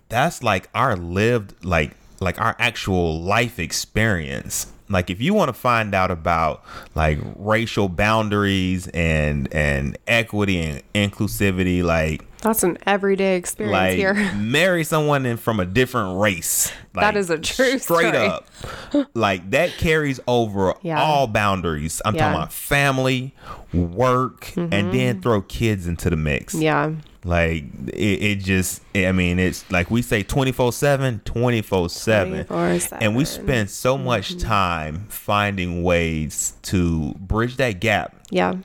That's 0.10 0.44
like 0.44 0.70
our 0.76 0.98
lived, 0.98 1.64
like, 1.64 1.96
like 2.20 2.40
our 2.42 2.56
actual 2.60 3.22
life 3.22 3.58
experience. 3.58 4.73
Like 4.94 5.10
if 5.10 5.20
you 5.22 5.34
want 5.34 5.50
to 5.50 5.54
find 5.54 5.94
out 5.94 6.12
about 6.12 6.64
like 6.96 7.20
racial 7.36 7.90
boundaries 7.90 8.88
and 8.90 9.54
and 9.54 9.98
equity 10.08 10.60
and 10.62 10.84
inclusivity, 10.94 11.84
like 11.84 12.24
That's 12.42 12.64
an 12.64 12.78
everyday 12.86 13.36
experience 13.36 13.74
like 13.74 13.96
here. 13.96 14.14
marry 14.36 14.84
someone 14.84 15.26
in, 15.26 15.38
from 15.38 15.60
a 15.60 15.66
different 15.66 16.20
race. 16.20 16.72
Like, 16.94 17.04
That 17.06 17.18
is 17.18 17.30
a 17.30 17.38
true 17.40 17.80
straight 17.80 18.14
story. 18.14 18.28
up. 18.28 18.48
Like 19.16 19.50
that 19.52 19.72
carries 19.78 20.20
over 20.28 20.76
Yeah. 20.84 21.02
all 21.02 21.28
boundaries. 21.28 22.02
I'm 22.06 22.16
Yeah. 22.16 22.22
Mm-hmm. 22.22 22.32
talking 22.34 22.42
about 22.44 22.54
family, 22.54 23.34
work, 23.74 24.56
and 24.56 24.94
then 24.94 25.22
throw 25.22 25.42
kids 25.42 25.88
into 25.88 26.10
the 26.10 26.16
mix. 26.16 26.54
Yeah. 26.54 26.92
Like 27.26 27.64
it, 27.88 27.94
it 28.24 28.36
just 28.40 28.82
I 28.94 29.12
mean 29.14 29.40
it's 29.40 29.70
like 29.72 29.90
we 29.90 30.02
say 30.02 30.24
24/7 30.24 31.22
24/7 31.24 32.46
24/7. 32.48 32.98
and 33.00 33.16
we 33.16 33.24
spend 33.26 33.70
so 33.70 33.98
much 33.98 34.32
Mm-hmm. 34.36 34.48
time 34.48 35.06
finding 35.10 35.84
ways 35.84 36.54
to 36.64 37.14
bridge 37.20 37.56
that 37.58 37.80
gap 37.80 38.16
Yeah. 38.30 38.56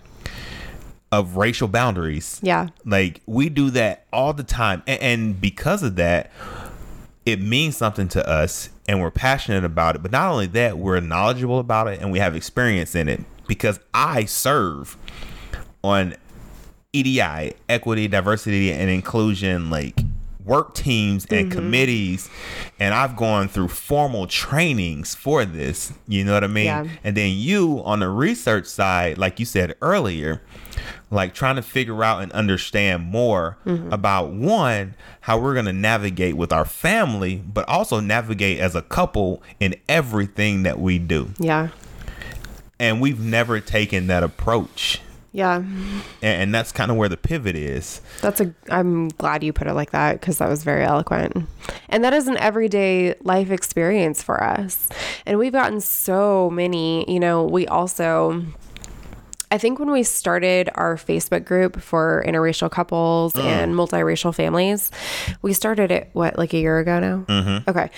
of 1.13 1.37
racial 1.37 1.69
boundaries 1.69 2.41
Yeah. 2.43 2.69
like 2.85 3.21
we 3.27 3.49
do 3.49 3.71
that 3.71 4.05
all 4.13 4.33
the 4.33 4.43
time, 4.43 4.83
and, 4.87 5.01
and 5.01 5.41
because 5.41 5.83
of 5.83 5.97
that, 5.97 6.31
it 7.25 7.41
means 7.41 7.77
something 7.77 8.09
to 8.09 8.29
us, 8.29 8.71
and 8.89 9.01
we're 9.01 9.11
passionate 9.11 9.65
about 9.65 9.95
it. 9.97 10.03
But 10.03 10.11
not 10.13 10.31
only 10.33 10.47
that, 10.49 10.79
we're 10.79 10.99
knowledgeable 11.01 11.59
about 11.61 11.87
it, 11.89 12.01
and 12.01 12.11
we 12.11 12.19
have 12.19 12.35
experience 12.35 12.95
in 12.95 13.09
it. 13.09 13.23
Because 13.47 13.79
I 13.95 14.25
serve 14.25 14.97
on 15.85 16.15
EDI, 16.93 17.55
equity, 17.69 18.09
diversity, 18.09 18.73
and 18.73 18.91
inclusion, 18.91 19.71
like 19.71 20.01
work 20.49 20.75
teams 20.75 21.27
and 21.27 21.51
mm-hmm. 21.51 21.59
committees, 21.59 22.31
and 22.81 22.95
I've 22.95 23.15
gone 23.15 23.49
through 23.49 23.69
formal 23.69 24.27
trainings 24.27 25.15
for 25.15 25.45
this. 25.45 25.93
You 26.09 26.25
know 26.25 26.33
what 26.33 26.45
I 26.45 26.49
mean? 26.49 26.65
Yeah. 26.65 26.87
And 27.05 27.17
then 27.17 27.33
you 27.37 27.83
on 27.85 28.01
the 28.01 28.09
research 28.09 28.67
side, 28.67 29.19
like 29.19 29.39
you 29.39 29.45
said 29.45 29.75
earlier, 29.83 30.43
like 31.11 31.35
trying 31.35 31.57
to 31.57 31.63
figure 31.63 32.03
out 32.03 32.23
and 32.23 32.33
understand 32.33 33.05
more 33.05 33.59
mm-hmm. 33.67 33.93
about 33.93 34.33
one, 34.33 34.95
how 35.21 35.39
we're 35.39 35.55
going 35.55 35.67
to 35.67 35.73
navigate 35.73 36.37
with 36.37 36.53
our 36.53 36.65
family, 36.65 37.37
but 37.37 37.69
also 37.69 38.01
navigate 38.01 38.59
as 38.59 38.75
a 38.75 38.83
couple 38.83 39.43
in 39.61 39.75
everything 39.89 40.63
that 40.63 40.79
we 40.79 40.99
do. 40.99 41.31
Yeah. 41.39 41.69
And 42.81 43.01
we've 43.01 43.21
never 43.21 43.61
taken 43.61 44.07
that 44.07 44.23
approach 44.23 45.03
Yeah. 45.33 45.57
and, 45.57 46.05
and 46.23 46.55
that's 46.55 46.73
kind 46.73 46.91
of 46.91 46.97
where 46.97 47.09
the 47.09 47.17
pivot 47.17 47.55
is. 47.57 48.01
That's 48.23 48.41
a. 48.41 48.55
I'm 48.71 49.09
glad 49.09 49.45
you 49.45 49.53
put 49.53 49.67
it 49.67 49.75
like 49.75 49.91
that 49.91 50.21
because 50.21 50.39
that 50.39 50.49
was 50.49 50.65
very 50.65 50.85
eloquent, 50.85 51.47
and 51.89 52.03
that 52.05 52.15
is 52.15 52.29
an 52.29 52.37
everyday 52.39 53.15
life 53.23 53.51
experience 53.51 54.23
for 54.23 54.43
us. 54.43 54.89
And 55.27 55.39
we've 55.39 55.53
gotten 55.53 55.81
so 55.81 56.51
many. 56.51 57.11
You 57.11 57.21
know, 57.21 57.45
we 57.45 57.67
also. 57.67 58.45
I 59.51 59.57
think 59.57 59.79
when 59.79 59.91
we 59.91 60.03
started 60.03 60.69
our 60.75 60.97
Facebook 60.97 61.47
group 61.47 61.81
for 61.81 62.23
interracial 62.27 62.71
couples 62.71 63.35
and 63.35 63.75
multiracial 63.75 64.35
families, 64.35 64.91
we 65.41 65.55
started 65.55 65.91
it 65.91 66.11
what 66.13 66.37
like 66.37 66.53
a 66.53 66.59
year 66.59 66.79
ago 66.79 67.01
now. 67.01 67.25
Mm-hmm. 67.27 67.71
Okay. 67.71 67.91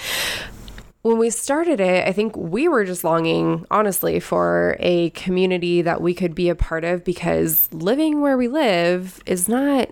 When 1.02 1.18
we 1.18 1.30
started 1.30 1.80
it, 1.80 2.06
I 2.06 2.12
think 2.12 2.36
we 2.36 2.68
were 2.68 2.84
just 2.84 3.04
longing, 3.04 3.66
honestly, 3.70 4.20
for 4.20 4.76
a 4.80 5.10
community 5.10 5.80
that 5.80 6.02
we 6.02 6.12
could 6.12 6.34
be 6.34 6.50
a 6.50 6.54
part 6.54 6.84
of 6.84 7.04
because 7.04 7.72
living 7.72 8.20
where 8.20 8.36
we 8.36 8.48
live 8.48 9.22
is 9.24 9.48
not 9.48 9.88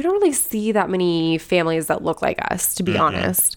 we 0.00 0.02
don't 0.02 0.14
really 0.14 0.32
see 0.32 0.72
that 0.72 0.88
many 0.88 1.36
families 1.36 1.88
that 1.88 2.02
look 2.02 2.22
like 2.22 2.38
us, 2.50 2.74
to 2.76 2.82
be 2.82 2.96
honest. 2.96 3.56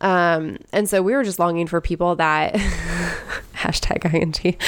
Um, 0.00 0.58
and 0.72 0.88
so 0.88 1.00
we 1.00 1.12
were 1.12 1.22
just 1.22 1.38
longing 1.38 1.68
for 1.68 1.80
people 1.80 2.16
that 2.16 2.54
hashtag 3.54 4.12
INT. 4.12 4.60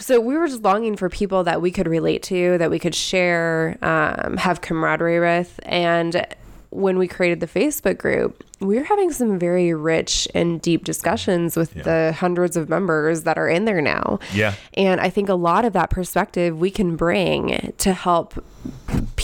So 0.00 0.18
we 0.18 0.34
were 0.34 0.46
just 0.46 0.62
longing 0.62 0.96
for 0.96 1.10
people 1.10 1.44
that 1.44 1.60
we 1.60 1.70
could 1.70 1.86
relate 1.86 2.22
to, 2.24 2.56
that 2.56 2.70
we 2.70 2.78
could 2.78 2.94
share, 2.94 3.76
um, 3.82 4.38
have 4.38 4.62
camaraderie 4.62 5.20
with. 5.20 5.60
And 5.64 6.26
when 6.70 6.98
we 6.98 7.08
created 7.08 7.40
the 7.40 7.46
Facebook 7.46 7.98
group, 7.98 8.42
we 8.60 8.76
were 8.76 8.84
having 8.84 9.12
some 9.12 9.38
very 9.38 9.74
rich 9.74 10.26
and 10.34 10.60
deep 10.62 10.84
discussions 10.84 11.56
with 11.56 11.74
the 11.74 12.14
hundreds 12.18 12.56
of 12.56 12.68
members 12.68 13.24
that 13.24 13.38
are 13.38 13.48
in 13.48 13.64
there 13.66 13.80
now. 13.80 14.18
Yeah. 14.32 14.54
And 14.74 15.00
I 15.00 15.10
think 15.10 15.28
a 15.28 15.34
lot 15.34 15.64
of 15.64 15.72
that 15.74 15.90
perspective 15.90 16.58
we 16.58 16.70
can 16.70 16.96
bring 16.96 17.74
to 17.78 17.92
help 17.92 18.42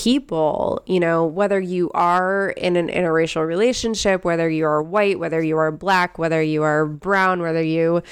people, 0.02 0.82
you 0.84 0.98
know, 0.98 1.24
whether 1.24 1.60
you 1.60 1.88
are 1.94 2.50
in 2.56 2.74
an 2.74 2.88
interracial 2.88 3.46
relationship, 3.46 4.24
whether 4.24 4.50
you 4.50 4.64
are 4.64 4.82
white, 4.82 5.20
whether 5.20 5.40
you 5.40 5.56
are 5.56 5.70
black, 5.70 6.18
whether 6.18 6.42
you 6.42 6.64
are 6.64 6.86
brown, 6.86 7.40
whether 7.40 7.62
you, 7.62 8.02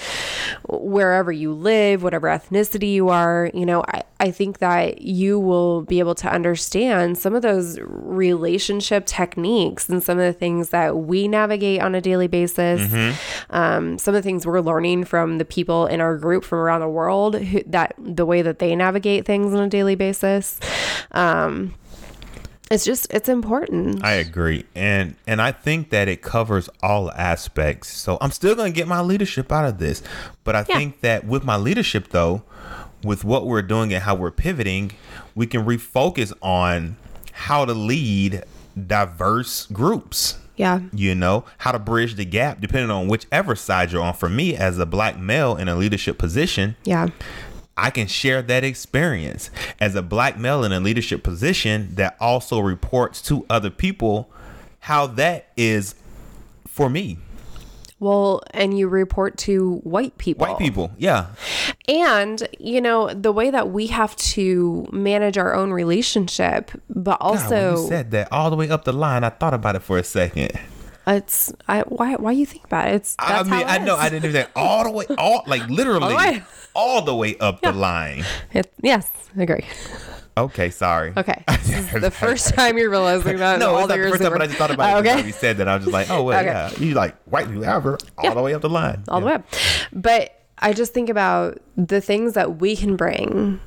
wherever 0.68 1.33
you 1.33 1.53
live, 1.53 2.05
whatever 2.05 2.29
ethnicity 2.29 2.92
you 2.92 3.09
are, 3.09 3.50
you 3.53 3.66
know, 3.66 3.83
I, 3.88 4.05
I 4.20 4.31
think 4.31 4.59
that 4.59 5.03
you 5.03 5.40
will 5.40 5.83
be 5.83 5.98
able 5.98 6.14
to 6.16 6.31
understand 6.31 7.18
some 7.18 7.35
of 7.35 7.42
those 7.42 7.76
relationship 7.81 9.05
techniques 9.07 9.88
and 9.88 10.00
some 10.00 10.16
of 10.16 10.24
the 10.24 10.38
things 10.38 10.68
that 10.68 10.96
we 10.96 11.26
navigate 11.26 11.81
on 11.81 11.96
a 11.96 12.00
daily 12.00 12.29
basis. 12.29 12.83
Um, 13.50 13.98
some 13.98 14.14
of 14.14 14.22
the 14.22 14.26
things 14.26 14.46
we're 14.46 14.61
learning 14.61 15.07
from 15.07 15.38
the 15.38 15.44
people 15.44 15.87
in 15.87 16.00
our 16.00 16.16
group 16.16 16.44
from 16.44 16.59
around 16.59 16.83
the 16.83 16.88
world 16.88 17.35
who, 17.35 17.64
that 17.66 17.94
the 17.98 18.24
way 18.24 18.42
that 18.42 18.61
they 18.61 18.76
navigate 18.76 19.24
things 19.24 19.53
on 19.55 19.61
a 19.64 19.68
daily 19.68 19.96
basis. 19.96 20.61
Um, 21.11 21.74
it's 22.71 22.85
just 22.85 23.13
it's 23.13 23.29
important. 23.29 24.03
I 24.05 24.13
agree, 24.13 24.65
and 24.75 25.17
and 25.27 25.43
I 25.43 25.53
think 25.53 25.91
that 25.91 26.09
it 26.09 26.23
covers 26.23 26.69
all 26.83 27.11
aspects. 27.13 27.89
So 27.97 28.17
I'm 28.21 28.31
still 28.31 28.55
gonna 28.55 28.71
get 28.71 28.87
my 28.89 29.01
leadership 29.01 29.51
out 29.53 29.65
of 29.67 29.79
this, 29.79 30.03
but 30.45 30.55
I 30.57 30.65
Yeah. 30.69 30.77
think 30.77 31.01
that 31.01 31.25
with 31.27 31.45
my 31.45 31.57
leadership 31.57 32.09
though, 32.11 32.43
with 33.03 33.25
what 33.25 33.47
we're 33.47 33.63
doing 33.63 33.93
and 33.93 34.03
how 34.05 34.15
we're 34.15 34.31
pivoting, 34.31 34.93
we 35.35 35.47
can 35.47 35.65
refocus 35.65 36.33
on 36.43 36.97
how 37.33 37.65
to 37.65 37.73
lead 37.75 38.45
diverse 38.87 39.67
groups. 39.73 40.37
yeah. 40.57 40.81
You 40.93 41.15
know 41.15 41.45
how 41.59 41.73
to 41.73 41.79
bridge 41.79 42.17
the 42.17 42.25
gap, 42.27 42.61
depending 42.61 42.91
on 42.91 43.09
whichever 43.09 43.57
side 43.57 43.93
you're 43.93 44.03
on. 44.03 44.13
For 44.13 44.29
me, 44.29 44.55
as 44.55 44.79
a 44.79 44.85
black 44.85 45.19
male 45.19 45.57
in 45.57 45.69
a 45.69 45.75
leadership 45.75 46.19
position, 46.19 46.77
Yeah. 46.85 47.07
I 47.81 47.90
can 47.90 48.07
share 48.07 48.43
that 48.43 48.62
experience 48.62 49.51
as 49.81 49.95
a 49.95 50.03
black 50.03 50.38
male 50.38 50.64
in 50.64 50.73
a 50.73 50.81
leadership 50.81 51.23
position 51.23 51.95
that 51.95 52.16
also 52.21 52.61
reports 52.61 53.23
to 53.23 53.47
other 53.49 53.71
people 53.71 54.31
how 54.81 55.07
that 55.07 55.49
is 55.57 55.95
for 56.66 56.90
me. 56.90 57.19
Well, 57.99 58.43
and 58.53 58.79
you 58.79 58.88
report 58.88 59.37
to 59.38 59.77
white 59.83 60.16
people. 60.19 60.47
White 60.47 60.59
people, 60.59 60.90
yeah. 60.97 61.27
And, 61.88 62.47
you 62.59 62.81
know, 62.81 63.12
the 63.12 63.33
way 63.33 63.51
that 63.51 63.71
we 63.71 63.88
have 63.88 64.16
to 64.16 64.87
manage 64.90 65.37
our 65.37 65.55
own 65.55 65.73
relationship, 65.73 66.71
but 66.88 67.19
God, 67.19 67.27
also 67.27 67.83
you 67.83 67.88
said 67.88 68.11
that 68.12 68.33
all 68.33 68.49
the 68.51 68.57
way 68.57 68.71
up 68.71 68.85
the 68.85 68.93
line, 68.93 69.25
I 69.25 69.31
thought 69.31 69.53
about 69.53 69.77
it 69.77 69.81
for 69.81 69.99
a 69.99 70.05
second. 70.05 70.53
It's 71.16 71.53
I 71.68 71.81
why 71.83 72.14
why 72.14 72.33
you 72.33 72.46
think 72.46 72.64
about 72.64 72.88
it? 72.88 72.94
It's 72.94 73.16
I 73.18 73.42
mean, 73.42 73.53
I 73.53 73.77
it 73.77 73.83
know. 73.83 73.96
I 73.96 74.09
didn't 74.09 74.23
do 74.23 74.33
that 74.33 74.51
all 74.57 74.85
the 74.85 74.90
way, 74.90 75.07
all 75.18 75.42
like 75.46 75.68
literally, 75.68 76.14
way. 76.14 76.42
all 76.75 77.03
the 77.03 77.14
way 77.14 77.37
up 77.38 77.61
the 77.61 77.73
line. 77.73 78.25
It- 78.53 78.73
yes, 78.83 79.11
I 79.38 79.42
agree. 79.42 79.64
Okay, 80.37 80.70
sorry. 80.70 81.12
Okay. 81.16 81.44
Is 81.49 81.90
the 81.92 82.11
first 82.25 82.55
time 82.55 82.79
you're 82.79 82.88
realizing 82.90 83.37
that. 83.38 83.59
No, 83.59 83.75
all 83.75 83.81
it's 83.81 83.88
not 83.88 83.96
the 83.99 84.09
first 84.11 84.23
time, 84.23 84.33
but 84.33 84.42
I 84.42 84.46
just 84.46 84.59
thought 84.59 84.70
about 84.70 84.94
Oh, 84.94 84.99
it. 84.99 85.01
Okay. 85.01 85.18
Okay. 85.18 85.27
You 85.27 85.33
said 85.33 85.57
that. 85.59 85.68
I 85.68 85.75
was 85.77 85.85
just 85.85 85.92
like, 85.92 86.09
oh, 86.11 86.23
well, 86.23 86.38
Okay. 86.38 86.46
yeah. 86.49 86.70
You 86.79 86.94
like 86.94 87.16
white 87.25 87.46
people 87.49 87.64
ever 87.64 87.99
all 88.16 88.25
Yeah. 88.25 88.35
the 88.35 88.42
way 88.42 88.55
up 88.55 88.62
the 88.62 88.70
line. 88.70 89.03
all 89.09 89.20
the 89.20 89.27
way 89.27 89.35
up. 89.35 89.44
But 89.92 90.40
I 90.59 90.73
just 90.73 90.94
think 90.94 91.09
about 91.11 91.59
the 91.77 92.01
things 92.01 92.35
that 92.35 92.59
we 92.61 92.77
can 92.77 92.96
bring 92.96 93.61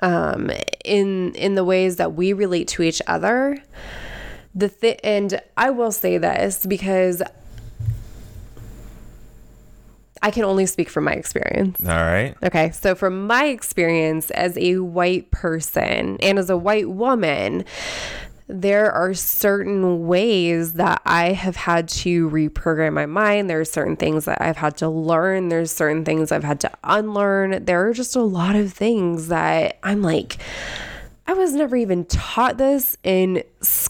um, 0.00 0.50
in 0.84 1.34
in 1.34 1.54
the 1.54 1.64
ways 1.64 1.96
that 1.96 2.12
we 2.14 2.32
relate 2.32 2.68
to 2.68 2.82
each 2.82 3.00
other. 3.06 3.56
The 4.54 4.68
th- 4.68 5.00
and 5.02 5.40
I 5.56 5.70
will 5.70 5.92
say 5.92 6.18
this 6.18 6.64
because 6.64 7.22
I 10.22 10.30
can 10.30 10.44
only 10.44 10.64
speak 10.64 10.88
from 10.88 11.04
my 11.04 11.12
experience. 11.12 11.78
All 11.80 11.88
right. 11.88 12.34
Okay, 12.42 12.70
so 12.70 12.94
from 12.94 13.26
my 13.26 13.46
experience 13.46 14.30
as 14.30 14.56
a 14.56 14.78
white 14.78 15.30
person 15.30 16.16
and 16.20 16.38
as 16.38 16.48
a 16.48 16.56
white 16.56 16.88
woman, 16.88 17.66
there 18.46 18.90
are 18.90 19.12
certain 19.12 20.06
ways 20.06 20.74
that 20.74 21.02
I 21.04 21.32
have 21.32 21.56
had 21.56 21.88
to 21.88 22.30
reprogram 22.30 22.94
my 22.94 23.04
mind. 23.04 23.50
There 23.50 23.60
are 23.60 23.66
certain 23.66 23.96
things 23.96 24.26
that 24.26 24.40
I've 24.40 24.56
had 24.56 24.78
to 24.78 24.88
learn. 24.88 25.48
There's 25.48 25.70
certain 25.70 26.06
things 26.06 26.32
I've 26.32 26.44
had 26.44 26.60
to 26.60 26.70
unlearn. 26.84 27.64
There 27.64 27.88
are 27.88 27.92
just 27.92 28.16
a 28.16 28.22
lot 28.22 28.56
of 28.56 28.72
things 28.72 29.28
that 29.28 29.78
I'm 29.82 30.00
like, 30.00 30.38
I 31.26 31.32
was 31.32 31.52
never 31.52 31.74
even 31.76 32.04
taught 32.04 32.58
this 32.58 32.98
in 33.02 33.42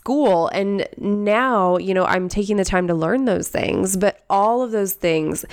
school. 0.04 0.48
And 0.48 0.86
now, 0.98 1.78
you 1.78 1.94
know, 1.94 2.04
I'm 2.04 2.28
taking 2.28 2.58
the 2.58 2.64
time 2.64 2.86
to 2.88 2.94
learn 2.94 3.24
those 3.24 3.48
things. 3.48 3.96
But 3.96 4.22
all 4.28 4.60
of 4.60 4.70
those 4.70 4.92
things, 4.92 5.46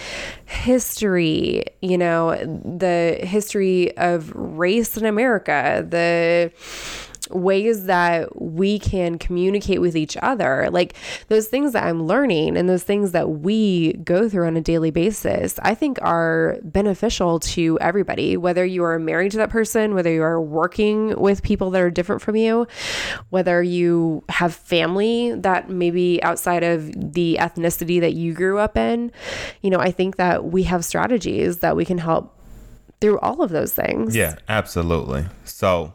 history, 0.45 1.63
you 1.81 1.97
know, 1.97 2.35
the 2.35 3.17
history 3.21 3.95
of 3.97 4.35
race 4.35 4.97
in 4.97 5.05
America, 5.05 5.85
the 5.87 6.51
ways 7.33 7.85
that 7.85 8.41
we 8.41 8.79
can 8.79 9.17
communicate 9.17 9.81
with 9.81 9.95
each 9.95 10.17
other, 10.17 10.69
like 10.71 10.95
those 11.27 11.47
things 11.47 11.73
that 11.73 11.83
I'm 11.83 12.03
learning 12.03 12.57
and 12.57 12.67
those 12.69 12.83
things 12.83 13.11
that 13.11 13.29
we 13.29 13.93
go 13.93 14.29
through 14.29 14.47
on 14.47 14.57
a 14.57 14.61
daily 14.61 14.91
basis, 14.91 15.59
I 15.61 15.75
think 15.75 15.97
are 16.01 16.57
beneficial 16.63 17.39
to 17.39 17.77
everybody, 17.79 18.37
whether 18.37 18.65
you 18.65 18.83
are 18.83 18.99
married 18.99 19.31
to 19.31 19.37
that 19.37 19.49
person, 19.49 19.93
whether 19.93 20.11
you 20.11 20.23
are 20.23 20.41
working 20.41 21.19
with 21.19 21.43
people 21.43 21.69
that 21.71 21.81
are 21.81 21.89
different 21.89 22.21
from 22.21 22.35
you, 22.35 22.67
whether 23.29 23.61
you 23.61 24.23
have 24.29 24.53
family 24.53 25.33
that 25.35 25.69
maybe 25.69 26.21
outside 26.23 26.63
of 26.63 27.13
the 27.13 27.37
ethnicity 27.39 27.99
that 27.99 28.13
you 28.13 28.33
grew 28.33 28.57
up 28.57 28.77
in. 28.77 29.11
You 29.61 29.69
know, 29.69 29.79
I 29.79 29.91
think 29.91 30.17
that 30.17 30.45
we 30.45 30.63
have 30.63 30.85
strategies 30.85 31.59
that 31.59 31.75
we 31.75 31.85
can 31.85 31.97
help 31.97 32.37
through 33.01 33.19
all 33.19 33.41
of 33.41 33.49
those 33.49 33.73
things. 33.73 34.15
Yeah, 34.15 34.35
absolutely. 34.47 35.25
So, 35.43 35.93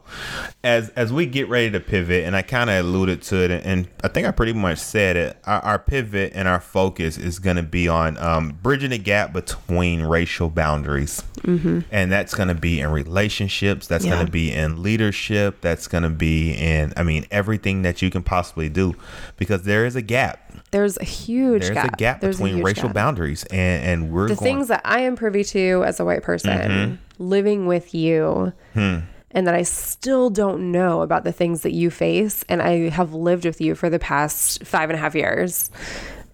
as 0.63 0.89
as 0.89 1.11
we 1.11 1.25
get 1.25 1.47
ready 1.49 1.71
to 1.71 1.79
pivot, 1.79 2.25
and 2.25 2.35
I 2.35 2.41
kind 2.41 2.69
of 2.69 2.85
alluded 2.85 3.21
to 3.23 3.43
it, 3.43 3.51
and 3.65 3.87
I 4.03 4.09
think 4.09 4.27
I 4.27 4.31
pretty 4.31 4.53
much 4.53 4.77
said 4.77 5.15
it. 5.15 5.37
Our, 5.45 5.61
our 5.61 5.79
pivot 5.79 6.33
and 6.35 6.47
our 6.47 6.59
focus 6.59 7.17
is 7.17 7.39
going 7.39 7.55
to 7.55 7.63
be 7.63 7.87
on 7.87 8.17
um, 8.17 8.59
bridging 8.61 8.89
the 8.91 8.97
gap 8.97 9.33
between 9.33 10.03
racial 10.03 10.49
boundaries, 10.49 11.23
mm-hmm. 11.39 11.79
and 11.91 12.11
that's 12.11 12.35
going 12.35 12.49
to 12.49 12.55
be 12.55 12.81
in 12.81 12.91
relationships. 12.91 13.87
That's 13.87 14.05
Yeah. 14.05 14.15
going 14.15 14.25
to 14.25 14.31
be 14.31 14.51
in 14.51 14.83
leadership. 14.83 15.61
That's 15.61 15.87
going 15.87 16.03
to 16.03 16.09
be 16.09 16.51
in, 16.53 16.93
I 16.97 17.03
mean, 17.03 17.25
everything 17.31 17.81
that 17.83 18.01
you 18.01 18.09
can 18.11 18.21
possibly 18.23 18.69
do, 18.69 18.95
because 19.37 19.63
there 19.63 19.85
is 19.85 19.95
a 19.95 20.01
gap. 20.01 20.43
There's 20.77 20.97
a 20.97 21.03
huge 21.03 21.63
There's 21.63 21.73
gap. 21.73 21.93
a 21.93 21.97
gap 21.97 22.21
There's 22.21 22.37
between 22.37 22.57
huge 22.57 22.65
racial 22.65 22.89
gap. 22.89 22.93
boundaries, 22.93 23.43
and 23.45 23.83
and 23.83 24.11
we're 24.11 24.27
the 24.27 24.35
going. 24.35 24.43
things 24.43 24.67
that 24.67 24.81
I 24.85 24.99
am 24.99 25.15
privy 25.15 25.43
to 25.45 25.83
as 25.83 25.99
a 25.99 26.05
white 26.05 26.21
person 26.21 26.51
mm-hmm. 26.51 26.95
living 27.17 27.65
with 27.65 27.95
you 27.95 28.53
hmm. 28.73 28.99
and 29.31 29.47
that 29.47 29.55
I 29.55 29.63
still 29.63 30.29
don't 30.29 30.71
know 30.71 31.01
about 31.01 31.23
the 31.23 31.31
things 31.31 31.61
that 31.61 31.73
you 31.73 31.89
face 31.89 32.45
and 32.47 32.61
I 32.61 32.89
have 32.89 33.15
lived 33.15 33.45
with 33.45 33.59
you 33.59 33.73
for 33.73 33.89
the 33.89 33.97
past 33.97 34.63
five 34.65 34.91
and 34.91 34.99
a 34.99 35.01
half 35.01 35.15
years 35.15 35.71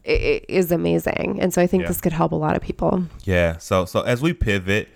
is 0.05 0.71
amazing. 0.71 1.37
And 1.41 1.53
so 1.53 1.61
I 1.61 1.67
think 1.67 1.83
Yeah. 1.83 1.87
this 1.87 2.01
could 2.01 2.11
help 2.13 2.31
a 2.31 2.35
lot 2.35 2.55
of 2.55 2.61
people. 2.61 3.03
Yeah. 3.23 3.57
So 3.57 3.85
so 3.85 4.01
as 4.01 4.21
we 4.21 4.33
pivot, 4.33 4.89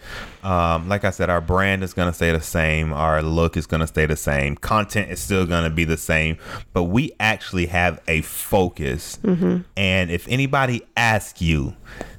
um, 0.44 0.90
like 0.90 1.06
I 1.06 1.12
said, 1.12 1.30
our 1.30 1.42
brand 1.42 1.84
is 1.84 1.94
gonna 1.94 2.14
stay 2.14 2.32
the 2.32 2.42
same. 2.42 2.92
Our 2.94 3.22
look 3.22 3.56
is 3.58 3.66
gonna 3.66 3.88
stay 3.88 4.06
the 4.06 4.16
same. 4.18 4.56
Content 4.56 5.10
is 5.12 5.20
still 5.20 5.46
gonna 5.46 5.70
be 5.70 5.86
the 5.86 5.98
same. 5.98 6.38
But 6.74 6.84
we 6.86 7.12
actually 7.20 7.68
have 7.68 8.02
a 8.08 8.22
focus. 8.22 9.18
And 9.24 10.12
if 10.12 10.28
anybody 10.28 10.82
asks 10.96 11.42
you, 11.42 11.74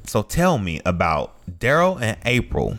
so 0.04 0.22
tell 0.22 0.58
me 0.58 0.80
about 0.86 1.34
Daryl 1.60 2.00
and 2.00 2.16
April. 2.24 2.78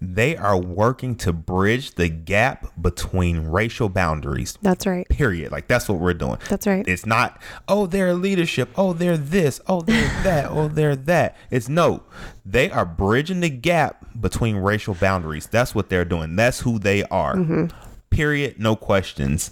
They 0.00 0.34
are 0.34 0.56
working 0.58 1.14
to 1.14 1.32
bridge 1.32 1.94
the 1.94 2.08
gap 2.08 2.66
between 2.80 3.40
racial 3.48 3.90
boundaries. 3.90 4.56
That's 4.62 4.86
right. 4.86 5.06
Period. 5.08 5.52
Like 5.52 5.68
that's 5.68 5.88
what 5.88 5.98
we're 5.98 6.14
doing. 6.14 6.38
That's 6.48 6.66
right. 6.66 6.86
It's 6.88 7.04
not, 7.04 7.40
oh, 7.68 7.86
they're 7.86 8.14
leadership. 8.14 8.70
Oh, 8.76 8.94
they're 8.94 9.18
this. 9.18 9.60
Oh, 9.66 9.82
they're 9.82 10.00
that. 10.24 10.46
Oh, 10.50 10.68
they're 10.68 10.96
that. 10.96 11.36
It's 11.50 11.68
no, 11.68 12.02
they 12.46 12.70
are 12.70 12.86
bridging 12.86 13.40
the 13.40 13.50
gap 13.50 14.06
between 14.18 14.56
racial 14.56 14.94
boundaries. 14.94 15.46
That's 15.46 15.74
what 15.74 15.90
they're 15.90 16.06
doing. 16.06 16.34
That's 16.34 16.60
who 16.60 16.78
they 16.78 17.04
are. 17.04 17.36
Mm-hmm. 17.36 17.66
Period. 18.08 18.58
No 18.58 18.76
questions. 18.76 19.50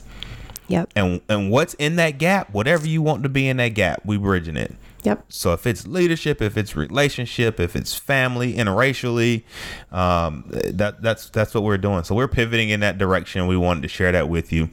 Yep. 0.68 0.92
And 0.96 1.20
and 1.28 1.50
what's 1.50 1.74
in 1.74 1.96
that 1.96 2.18
gap? 2.18 2.52
Whatever 2.52 2.86
you 2.86 3.02
want 3.02 3.22
to 3.22 3.28
be 3.28 3.48
in 3.48 3.58
that 3.58 3.70
gap, 3.70 4.02
we 4.04 4.16
bridging 4.16 4.56
it. 4.56 4.74
Yep. 5.08 5.24
So 5.28 5.52
if 5.54 5.66
it's 5.66 5.86
leadership, 5.86 6.42
if 6.42 6.58
it's 6.58 6.76
relationship, 6.76 7.58
if 7.58 7.74
it's 7.74 7.94
family, 7.94 8.54
interracially, 8.54 9.44
um, 9.90 10.44
that 10.48 11.00
that's 11.00 11.30
that's 11.30 11.54
what 11.54 11.64
we're 11.64 11.78
doing. 11.78 12.04
So 12.04 12.14
we're 12.14 12.28
pivoting 12.28 12.68
in 12.68 12.80
that 12.80 12.98
direction. 12.98 13.46
We 13.46 13.56
wanted 13.56 13.82
to 13.82 13.88
share 13.88 14.12
that 14.12 14.28
with 14.28 14.52
you. 14.52 14.68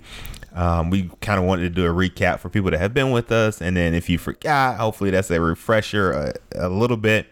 Um, 0.54 0.89
we 0.89 1.10
kind 1.21 1.39
of 1.39 1.45
wanted 1.45 1.63
to 1.63 1.69
do 1.69 1.86
a 1.86 1.89
recap 1.89 2.39
for 2.39 2.50
people 2.50 2.71
that 2.71 2.80
have 2.80 2.93
been 2.93 3.12
with 3.12 3.32
us, 3.32 3.62
and 3.62 3.76
then 3.78 3.93
if 3.93 4.10
you 4.10 4.17
forgot, 4.17 4.78
hopefully 4.78 5.10
that's 5.10 5.30
a 5.32 5.39
refresher 5.39 6.12
a, 6.12 6.34
a 6.56 6.69
little 6.69 6.98
bit. 6.98 7.28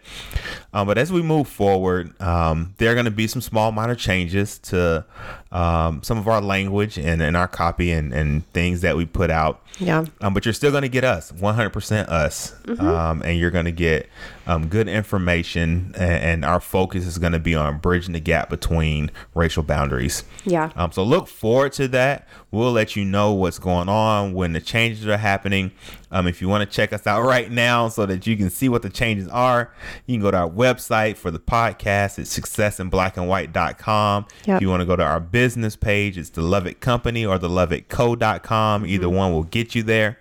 Um, 0.74 0.88
but 0.88 0.98
as 0.98 1.12
we 1.12 1.22
move 1.22 1.46
forward, 1.46 2.20
um, 2.20 2.74
there 2.78 2.90
are 2.90 2.94
going 2.94 3.04
to 3.04 3.12
be 3.12 3.28
some 3.28 3.40
small, 3.40 3.70
minor 3.70 3.94
changes 3.94 4.58
to 4.58 5.04
um, 5.52 6.02
some 6.02 6.18
of 6.18 6.26
our 6.26 6.40
language 6.40 6.98
and, 6.98 7.22
and 7.22 7.36
our 7.36 7.46
copy 7.46 7.92
and, 7.92 8.12
and 8.12 8.46
things 8.52 8.80
that 8.80 8.96
we 8.96 9.06
put 9.06 9.30
out. 9.30 9.62
Yeah. 9.78 10.04
Um, 10.20 10.34
but 10.34 10.44
you're 10.44 10.52
still 10.52 10.72
going 10.72 10.82
to 10.82 10.88
get 10.88 11.04
us 11.04 11.30
100% 11.30 12.08
us. 12.08 12.56
Um, 12.80 13.22
and 13.22 13.38
you're 13.38 13.52
going 13.52 13.66
to 13.66 13.72
get 13.72 14.08
um, 14.46 14.68
good 14.68 14.88
information. 14.88 15.94
And, 15.96 16.24
and 16.24 16.44
our 16.44 16.60
focus 16.60 17.06
is 17.06 17.18
going 17.18 17.32
to 17.32 17.38
be 17.38 17.54
on 17.54 17.78
bridging 17.78 18.12
the 18.12 18.20
gap 18.20 18.50
between 18.50 19.10
racial 19.34 19.62
boundaries. 19.62 20.24
Yeah. 20.44 20.70
Um, 20.76 20.92
so 20.92 21.02
look 21.02 21.28
forward 21.28 21.72
to 21.74 21.88
that. 21.88 22.28
We'll 22.50 22.72
let 22.72 22.94
you 22.94 23.04
know 23.04 23.32
what's 23.32 23.58
going 23.58 23.88
on 23.88 24.32
when 24.32 24.52
the 24.52 24.60
changes 24.60 25.06
are 25.08 25.16
happening. 25.16 25.72
Um, 26.10 26.28
if 26.28 26.40
you 26.40 26.48
want 26.48 26.68
to 26.68 26.72
check 26.72 26.92
us 26.92 27.06
out 27.06 27.22
right 27.22 27.50
now 27.50 27.88
so 27.88 28.06
that 28.06 28.26
you 28.26 28.36
can 28.36 28.48
see 28.50 28.68
what 28.68 28.82
the 28.82 28.90
changes 28.90 29.26
are, 29.28 29.72
you 30.06 30.14
can 30.14 30.22
go 30.22 30.30
to 30.30 30.36
our 30.36 30.48
website 30.48 31.16
for 31.16 31.32
the 31.32 31.40
podcast. 31.40 32.18
It's 32.18 32.38
successinblackandwhite.com. 32.38 34.26
Yep. 34.44 34.56
If 34.56 34.62
you 34.62 34.68
want 34.68 34.80
to 34.82 34.86
go 34.86 34.94
to 34.94 35.02
our 35.02 35.18
business 35.18 35.74
page, 35.74 36.16
it's 36.16 36.30
the 36.30 36.42
Love 36.42 36.66
It 36.66 36.80
Company 36.80 37.26
or 37.26 37.38
the 37.38 37.48
loveitco.com. 37.48 38.86
Either 38.86 39.08
one 39.08 39.32
will 39.32 39.42
get 39.42 39.74
you 39.74 39.82
there. 39.82 40.18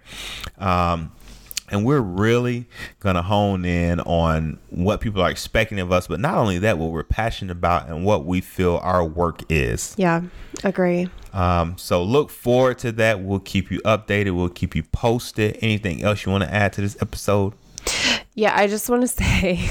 Um, 0.57 1.12
and 1.73 1.83
we're 1.83 2.01
really 2.01 2.67
going 2.99 3.15
to 3.15 3.23
hone 3.23 3.65
in 3.65 3.99
on 4.01 4.59
what 4.69 5.01
people 5.01 5.21
are 5.23 5.29
expecting 5.31 5.79
of 5.79 5.91
us, 5.91 6.07
but 6.07 6.19
not 6.19 6.36
only 6.36 6.59
that, 6.59 6.77
what 6.77 6.91
we're 6.91 7.03
passionate 7.03 7.51
about 7.51 7.89
and 7.89 8.05
what 8.05 8.25
we 8.25 8.41
feel 8.41 8.79
our 8.83 9.03
work 9.03 9.41
is. 9.49 9.95
Yeah. 9.97 10.21
Agree. 10.63 11.09
Um, 11.33 11.75
so 11.79 12.03
look 12.03 12.29
forward 12.29 12.77
to 12.79 12.91
that. 12.93 13.21
We'll 13.21 13.39
keep 13.39 13.71
you 13.71 13.79
updated. 13.81 14.36
We'll 14.36 14.49
keep 14.49 14.75
you 14.75 14.83
posted. 14.83 15.57
Anything 15.62 16.03
else 16.03 16.25
you 16.25 16.31
want 16.31 16.43
to 16.43 16.53
add 16.53 16.73
to 16.73 16.81
this 16.81 16.95
episode? 17.01 17.53
Yeah, 18.36 18.54
I 18.56 18.67
just 18.67 18.89
want 18.89 19.02
to 19.02 19.08
say 19.24 19.69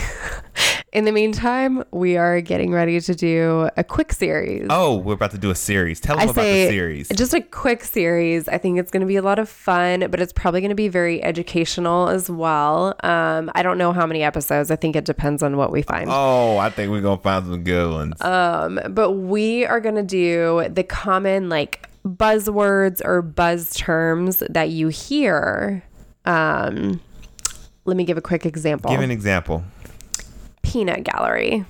in 0.92 1.06
the 1.06 1.12
meantime, 1.12 1.84
we 1.90 2.18
are 2.18 2.42
getting 2.42 2.70
ready 2.70 3.00
to 3.00 3.14
do 3.14 3.70
a 3.78 3.82
quick 3.82 4.12
series. 4.12 4.66
Oh, 4.68 4.96
we're 4.96 5.14
about 5.14 5.30
to 5.30 5.38
do 5.38 5.50
a 5.50 5.54
series. 5.54 6.00
Tell 6.00 6.16
them 6.16 6.28
I 6.28 6.30
about 6.30 6.42
the 6.42 6.68
series. 6.68 7.08
just 7.08 7.32
a 7.32 7.40
quick 7.40 7.82
series. 7.82 8.46
I 8.46 8.58
think 8.58 8.78
it's 8.78 8.90
going 8.90 9.00
to 9.00 9.06
be 9.06 9.16
a 9.16 9.22
lot 9.22 9.38
of 9.38 9.48
fun, 9.48 10.06
but 10.10 10.20
it's 10.20 10.34
probably 10.34 10.60
going 10.60 10.68
to 10.68 10.74
be 10.74 10.88
very 10.88 11.22
educational 11.22 12.08
as 12.08 12.28
well. 12.28 12.94
Um, 13.02 13.50
I 13.54 13.62
don't 13.62 13.78
know 13.78 13.92
how 13.94 14.06
many 14.06 14.22
episodes. 14.22 14.70
I 14.70 14.76
think 14.76 14.94
it 14.94 15.06
depends 15.06 15.42
on 15.42 15.56
what 15.56 15.72
we 15.72 15.80
find. 15.80 16.10
Oh, 16.12 16.58
I 16.58 16.68
think 16.68 16.90
we're 16.90 17.00
gonna 17.00 17.22
find 17.22 17.46
some 17.46 17.64
good 17.64 17.90
ones. 17.90 18.20
Um, 18.20 18.78
but 18.90 19.12
we 19.12 19.64
are 19.64 19.80
going 19.80 19.94
to 19.94 20.02
do 20.02 20.68
the 20.68 20.84
common 20.84 21.48
like 21.48 21.88
buzzwords 22.06 23.00
or 23.02 23.22
buzz 23.22 23.70
terms 23.70 24.42
that 24.50 24.68
you 24.68 24.88
hear. 24.88 25.82
Um, 26.26 27.00
let 27.84 27.96
me 27.96 28.04
give 28.04 28.16
a 28.16 28.22
quick 28.22 28.46
example. 28.46 28.90
Give 28.90 29.00
an 29.00 29.10
example. 29.10 29.64
peanut 30.62 31.04
gallery. 31.04 31.64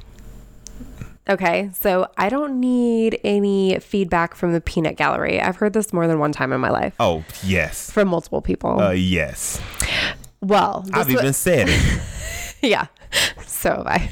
Okay, 1.31 1.71
so 1.73 2.09
I 2.19 2.29
don't 2.29 2.59
need 2.59 3.19
any 3.23 3.79
feedback 3.79 4.35
from 4.35 4.53
the 4.53 4.61
peanut 4.61 4.97
gallery. 4.97 5.41
I've 5.41 5.57
heard 5.57 5.73
this 5.73 5.93
more 5.93 6.09
than 6.09 6.19
one 6.19 6.33
time 6.33 6.53
in 6.53 6.61
my 6.61 6.71
life 6.71 6.95
Oh, 6.99 7.25
yes. 7.45 7.91
from 7.91 8.09
multiple 8.09 8.43
people. 8.43 8.81
Uh, 8.81 8.91
yes. 8.91 9.61
well, 10.41 10.85
I've 10.93 11.09
even 11.11 11.33
said 11.33 11.69
it. 11.71 12.01
yeah. 12.63 12.87
So 13.47 13.71
have 13.71 13.87
I. 13.87 14.11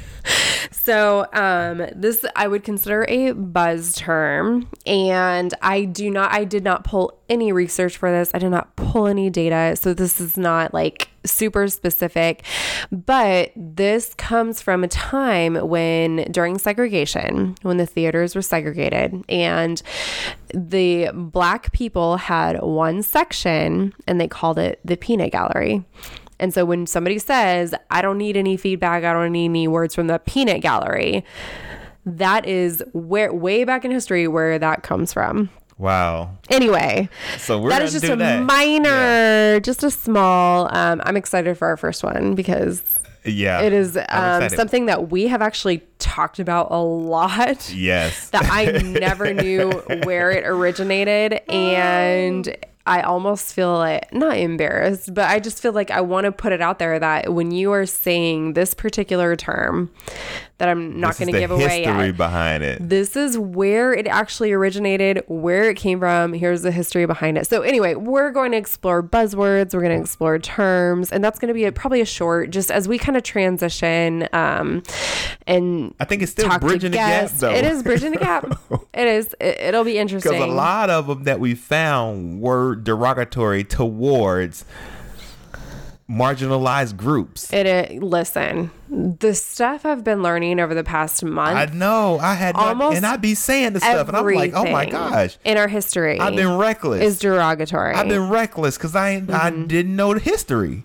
So 0.83 1.27
um, 1.35 1.87
this 1.95 2.25
I 2.35 2.49
would 2.49 2.65
consider 2.65 3.05
a 3.07 3.33
buzz 3.33 3.95
term, 3.95 4.67
and 4.87 5.53
I 5.61 5.85
do 5.85 6.11
not. 6.11 6.33
I 6.33 6.45
did 6.45 6.65
not 6.65 6.85
pull 6.85 7.19
any 7.29 7.53
research 7.53 7.99
for 7.99 8.11
this. 8.11 8.31
I 8.33 8.39
did 8.39 8.49
not 8.49 8.75
pull 8.77 9.07
any 9.07 9.29
data, 9.29 9.77
so 9.77 9.93
this 9.93 10.23
is 10.23 10.39
not 10.39 10.73
like 10.73 11.11
super 11.27 11.69
specific. 11.69 12.45
But 12.91 13.53
this 13.55 14.15
comes 14.15 14.63
from 14.63 14.83
a 14.83 14.89
time 14.89 15.57
when 15.57 16.27
during 16.31 16.57
segregation, 16.57 17.57
when 17.61 17.77
the 17.77 17.85
theaters 17.85 18.35
were 18.35 18.41
segregated, 18.41 19.23
and 19.29 19.83
the 20.55 21.11
black 21.13 21.73
people 21.73 22.17
had 22.17 22.63
one 22.63 23.03
section, 23.03 23.93
and 24.07 24.19
they 24.19 24.29
called 24.29 24.59
it 24.59 24.81
the 24.83 24.97
peanut 24.97 25.31
gallery. 25.31 25.85
And 26.41 26.53
so 26.53 26.65
when 26.65 26.87
somebody 26.87 27.19
says, 27.21 27.75
I 27.91 28.03
don't 28.03 28.19
need 28.19 28.37
any 28.37 28.57
feedback, 28.57 29.05
I 29.05 29.13
don't 29.13 29.31
need 29.31 29.45
any 29.45 29.69
words 29.69 29.95
from 29.95 30.09
the 30.09 30.19
peanut 30.19 30.61
gallery, 30.63 31.25
that 32.07 32.47
is 32.47 32.83
where 32.93 33.33
way 33.33 33.63
back 33.65 33.85
in 33.85 33.91
history 33.91 34.27
where 34.27 34.59
that 34.59 34.83
comes 34.83 35.13
from. 35.13 35.51
Wow. 35.79 36.37
Anyway, 36.51 37.09
So 37.39 37.59
we're 37.61 37.71
that 37.71 37.89
just 37.91 38.05
a 38.05 38.17
that. 38.17 38.43
minor, 38.43 39.61
just 39.61 39.83
a 39.83 39.91
small. 39.91 40.69
Um, 40.77 41.01
I'm 41.05 41.17
excited 41.17 41.57
for 41.57 41.69
our 41.69 41.77
first 41.79 42.03
one 42.03 42.35
because 42.35 42.83
Yeah. 43.25 43.61
it 43.63 43.73
is 43.73 43.99
um, 44.11 44.49
something 44.51 44.87
that 44.87 45.11
we 45.11 45.27
have 45.29 45.41
actually 45.41 45.83
talked 45.99 46.39
about 46.39 46.69
a 46.71 46.83
lot. 46.83 47.73
Yes. 47.75 48.29
that 48.31 48.45
I 48.51 48.73
never 48.83 49.33
knew 49.33 49.71
where 50.05 50.31
it 50.33 50.45
originated 50.47 51.41
and 51.51 52.55
I 52.87 53.03
almost 53.03 53.53
feel 53.53 53.75
like 53.75 54.13
not 54.13 54.39
embarrassed, 54.39 55.13
but 55.15 55.29
I 55.29 55.39
just 55.39 55.61
feel 55.61 55.73
like 55.73 55.91
I 55.91 56.01
want 56.01 56.25
to 56.25 56.33
put 56.33 56.53
it 56.53 56.61
out 56.61 56.79
there 56.79 56.99
that 56.99 57.33
when 57.33 57.51
you 57.51 57.73
are 57.73 57.87
saying 57.87 58.55
this 58.55 58.75
particular 58.75 59.37
term 59.37 59.91
that 60.61 60.69
I'm 60.69 61.01
not 61.01 61.19
going 61.19 61.33
to 61.33 61.39
give 61.39 61.51
away 61.51 61.83
history 61.83 62.07
yet. 62.07 62.17
behind 62.17 62.63
it. 62.63 62.87
This 62.87 63.17
is 63.17 63.39
where 63.39 63.95
it 63.95 64.07
actually 64.07 64.53
originated, 64.53 65.25
where 65.27 65.71
it 65.71 65.77
came 65.77 65.99
from. 65.99 66.35
Here's 66.35 66.61
the 66.63 66.71
history 66.71 67.07
behind 67.07 67.39
it. 67.39 67.47
So, 67.47 67.63
anyway, 67.63 67.95
we're 67.95 68.31
going 68.31 68.53
to 68.53 68.59
explore 68.59 69.03
buzzwords, 69.03 69.75
we're 69.75 69.81
going 69.81 69.97
to 69.97 70.01
explore 70.01 70.39
terms, 70.39 71.11
and 71.11 71.25
that's 71.25 71.39
going 71.39 71.49
to 71.49 71.55
be 71.55 71.65
a, 71.65 71.73
probably 71.73 72.03
a 72.03 72.07
short, 72.07 72.51
just 72.51 72.71
as 72.71 72.87
we 72.87 72.99
kind 72.99 73.17
of 73.17 73.23
transition 73.23 74.29
um, 74.33 74.83
and 75.47 75.95
I 75.99 76.05
think 76.05 76.23
it's 76.23 76.33
still 76.33 76.59
bridging 76.59 76.91
the 76.91 76.99
gap, 76.99 77.31
though. 77.31 77.55
It 77.55 77.65
is 77.65 77.83
bridging 77.83 78.13
the 78.13 78.19
gap. 78.19 78.45
it 78.95 79.09
is. 79.09 79.35
It, 79.41 79.59
it'll 79.61 79.85
be 79.85 79.99
interesting. 79.99 80.33
Because 80.33 80.49
a 80.49 80.53
lot 80.53 80.91
of 80.91 81.07
them 81.07 81.25
that 81.25 81.41
we 81.41 81.55
found 81.55 82.41
were 82.41 82.77
derogatory 82.77 83.65
towards 83.65 84.65
marginalized 86.11 86.97
groups. 86.97 87.53
It, 87.53 87.67
it 87.67 88.03
listen, 88.03 88.71
the 88.89 89.35
stuff 89.35 89.87
I've 89.87 90.03
been 90.03 90.23
learning 90.23 90.59
over 90.59 90.75
the 90.75 90.83
past 90.85 91.25
month, 91.25 91.57
I 91.57 91.67
know. 91.75 92.19
I 92.19 92.35
had 92.35 92.57
not, 92.57 92.69
Almost 92.69 92.97
and 92.97 93.07
I'd 93.07 93.21
be 93.21 93.35
saying 93.35 93.75
the 93.75 93.81
stuff, 93.81 94.09
and 94.09 94.17
I'm 94.17 94.25
like, 94.27 94.53
oh 94.55 94.65
my 94.71 94.87
gosh, 94.87 95.39
in 95.45 95.57
our 95.57 95.69
history, 95.69 96.19
I've 96.19 96.35
been 96.35 96.57
reckless. 96.57 97.03
is 97.03 97.19
derogatory. 97.21 97.95
I've 97.95 98.09
been 98.09 98.29
reckless 98.29 98.77
because 98.77 98.97
I 98.97 99.17
I 99.17 99.21
Mm-hmm. 99.21 99.67
didn't 99.67 99.97
know 99.97 100.15
the 100.15 100.21
history. 100.21 100.85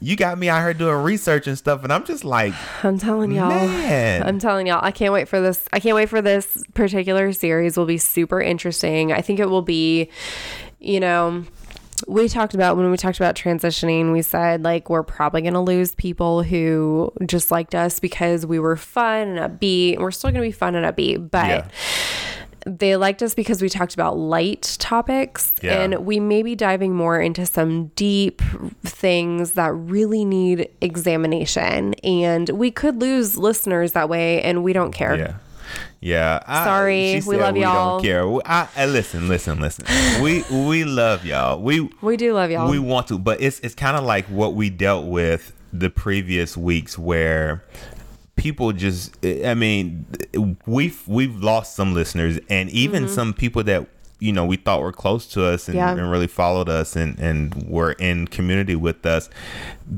You 0.00 0.16
got 0.16 0.38
me 0.38 0.48
out 0.50 0.60
here 0.62 0.74
doing 0.74 0.96
research 1.02 1.46
and 1.46 1.56
stuff, 1.56 1.82
and 1.84 1.92
I'm 1.92 2.04
just 2.04 2.24
like, 2.24 2.52
I'm 2.82 2.98
telling 2.98 3.30
y'all. 3.32 3.48
Man. 3.48 4.22
I'm 4.22 4.38
telling 4.38 4.66
y'all. 4.66 4.80
I 4.84 4.90
can't 4.90 5.12
wait 5.14 5.28
for 5.28 5.40
this. 5.40 5.66
I 5.72 5.80
can't 5.80 5.94
wait 5.94 6.08
for 6.10 6.20
this 6.20 6.62
particular 6.74 7.32
series. 7.32 7.76
Will 7.78 7.86
be 7.86 7.96
super 7.98 8.40
interesting. 8.40 9.12
I 9.12 9.20
think 9.22 9.38
it 9.40 9.48
will 9.48 9.62
be, 9.62 10.10
you 10.78 11.00
know, 11.00 11.44
we 12.06 12.28
talked 12.28 12.54
about 12.54 12.76
when 12.76 12.90
we 12.90 12.96
talked 12.96 13.18
about 13.18 13.34
transitioning, 13.34 14.12
we 14.12 14.22
said 14.22 14.62
like 14.64 14.90
we're 14.90 15.02
probably 15.02 15.42
going 15.42 15.54
to 15.54 15.60
lose 15.60 15.94
people 15.94 16.42
who 16.42 17.12
just 17.26 17.50
liked 17.50 17.74
us 17.74 18.00
because 18.00 18.44
we 18.46 18.58
were 18.58 18.76
fun 18.76 19.36
and 19.36 19.38
upbeat. 19.60 19.94
And 19.94 20.02
we're 20.02 20.10
still 20.10 20.30
going 20.30 20.42
to 20.42 20.48
be 20.48 20.52
fun 20.52 20.74
and 20.74 20.84
upbeat, 20.84 21.30
but 21.30 21.46
Yeah. 21.46 21.66
they 22.66 22.96
liked 22.96 23.22
us 23.22 23.34
because 23.34 23.60
we 23.60 23.68
talked 23.68 23.92
about 23.94 24.16
light 24.16 24.76
topics 24.78 25.52
Yeah. 25.62 25.80
and 25.82 26.06
we 26.06 26.18
may 26.20 26.42
be 26.42 26.54
diving 26.54 26.94
more 26.94 27.20
into 27.20 27.44
some 27.46 27.88
deep 27.96 28.40
things 28.84 29.52
that 29.52 29.72
really 29.72 30.24
need 30.24 30.68
examination 30.80 31.94
and 32.02 32.48
we 32.50 32.70
could 32.70 33.00
lose 33.00 33.36
listeners 33.36 33.92
that 33.92 34.08
way 34.08 34.40
and 34.42 34.64
we 34.64 34.72
don't 34.72 34.92
care 34.92 35.14
yeah. 35.16 35.34
Yeah, 36.04 36.38
I- 36.46 36.64
Sorry, 36.64 37.22
we 37.26 37.36
love 37.38 37.54
we 37.54 37.62
y'all. 37.62 37.96
Don't 37.98 38.04
care. 38.04 38.26
I, 38.44 38.68
I- 38.76 38.84
listen, 38.84 39.26
listen, 39.26 39.58
listen. 39.58 39.86
we 40.22 40.44
we 40.50 40.84
love 40.84 41.24
y'all. 41.24 41.62
We 41.62 41.88
we 42.02 42.18
do 42.18 42.34
love 42.34 42.50
y'all 42.50 42.68
we 42.70 42.78
want 42.78 43.06
to, 43.08 43.18
but 43.18 43.40
it's 43.40 43.58
it's 43.60 43.74
kind 43.74 43.96
of 43.96 44.04
like 44.04 44.26
what 44.26 44.54
we 44.54 44.68
dealt 44.68 45.06
with 45.06 45.54
the 45.72 45.88
previous 45.88 46.58
weeks, 46.58 46.98
where 46.98 47.64
people 48.36 48.72
just 48.72 49.16
I 49.24 49.54
mean 49.54 50.04
we've 50.66 51.02
we've 51.08 51.36
lost 51.42 51.74
some 51.74 51.94
listeners 51.94 52.38
and 52.50 52.68
even 52.70 53.04
Mm-hmm. 53.04 53.14
some 53.14 53.32
people 53.32 53.62
that 53.64 53.86
you 54.18 54.32
know 54.32 54.44
we 54.44 54.56
thought 54.56 54.82
were 54.82 54.92
close 54.92 55.26
to 55.28 55.44
us 55.46 55.68
and, 55.68 55.76
Yeah. 55.76 55.90
and 55.92 56.10
really 56.10 56.26
followed 56.26 56.68
us 56.68 56.96
and 56.96 57.18
and 57.18 57.54
were 57.66 57.92
in 57.92 58.26
community 58.26 58.76
with 58.76 59.06
us 59.06 59.30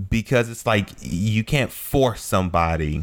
because 0.09 0.48
it's 0.50 0.66
like 0.66 0.90
you 1.00 1.42
can't 1.42 1.72
force 1.72 2.22
somebody 2.22 3.02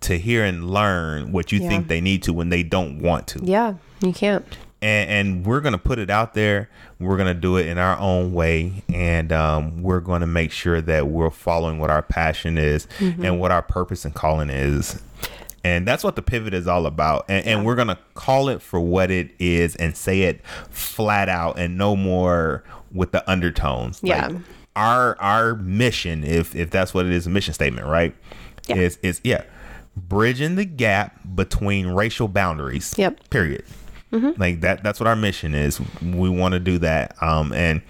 to 0.00 0.18
hear 0.18 0.44
and 0.44 0.70
learn 0.70 1.32
what 1.32 1.52
you 1.52 1.60
Yeah. 1.60 1.68
think 1.68 1.88
they 1.88 2.00
need 2.00 2.22
to 2.24 2.32
when 2.32 2.48
they 2.48 2.62
don't 2.62 3.00
want 3.00 3.26
to 3.28 3.40
Yeah, 3.42 3.74
you 4.00 4.12
can't. 4.12 4.44
and, 4.82 5.10
and 5.10 5.46
we're 5.46 5.60
gonna 5.60 5.78
put 5.78 5.98
it 5.98 6.10
out 6.10 6.34
there. 6.34 6.68
We're 7.00 7.16
gonna 7.16 7.34
do 7.34 7.56
it 7.56 7.66
in 7.66 7.78
our 7.78 7.98
own 7.98 8.32
way, 8.32 8.82
and 8.92 9.32
um, 9.32 9.82
we're 9.82 10.00
gonna 10.00 10.26
make 10.26 10.52
sure 10.52 10.80
that 10.80 11.08
we're 11.08 11.30
following 11.30 11.78
what 11.78 11.90
our 11.90 12.02
passion 12.02 12.56
is 12.58 12.86
and 13.00 13.38
what 13.40 13.50
our 13.50 13.62
purpose 13.62 14.04
and 14.04 14.14
calling 14.14 14.50
is. 14.50 15.00
And 15.66 15.88
that's 15.88 16.04
what 16.04 16.14
the 16.14 16.20
pivot 16.22 16.52
is 16.52 16.66
all 16.68 16.84
about. 16.86 17.24
And, 17.28 17.46
and 17.46 17.64
we're 17.66 17.74
gonna 17.74 17.98
call 18.14 18.48
it 18.50 18.60
for 18.60 18.78
what 18.80 19.10
it 19.10 19.30
is 19.38 19.74
and 19.76 19.96
say 19.96 20.22
it 20.22 20.44
flat 20.70 21.28
out 21.30 21.58
and 21.58 21.78
no 21.78 21.96
more 21.96 22.62
with 22.92 23.12
the 23.12 23.28
undertones. 23.30 24.00
Yeah. 24.02 24.26
Like, 24.28 24.36
our 24.76 25.16
our 25.20 25.54
mission, 25.54 26.22
if 26.24 26.54
if 26.54 26.68
that's 26.70 26.92
what 26.92 27.06
it 27.06 27.12
is, 27.12 27.26
a 27.26 27.30
mission 27.30 27.54
statement, 27.54 27.86
right? 27.86 28.14
Yeah. 28.66 28.76
Is 28.76 28.98
is 29.02 29.20
yeah, 29.24 29.42
bridging 29.96 30.56
the 30.56 30.64
gap 30.64 31.20
between 31.34 31.88
racial 31.88 32.28
boundaries. 32.28 32.94
Yep. 32.96 33.30
Period. 33.30 33.64
Like 34.14 34.60
that. 34.60 34.84
That's 34.84 35.00
what 35.00 35.08
our 35.08 35.16
mission 35.16 35.56
is. 35.56 35.80
We 36.00 36.28
want 36.28 36.52
to 36.54 36.60
do 36.60 36.78
that. 36.78 37.20
Um, 37.20 37.52
and 37.52 37.82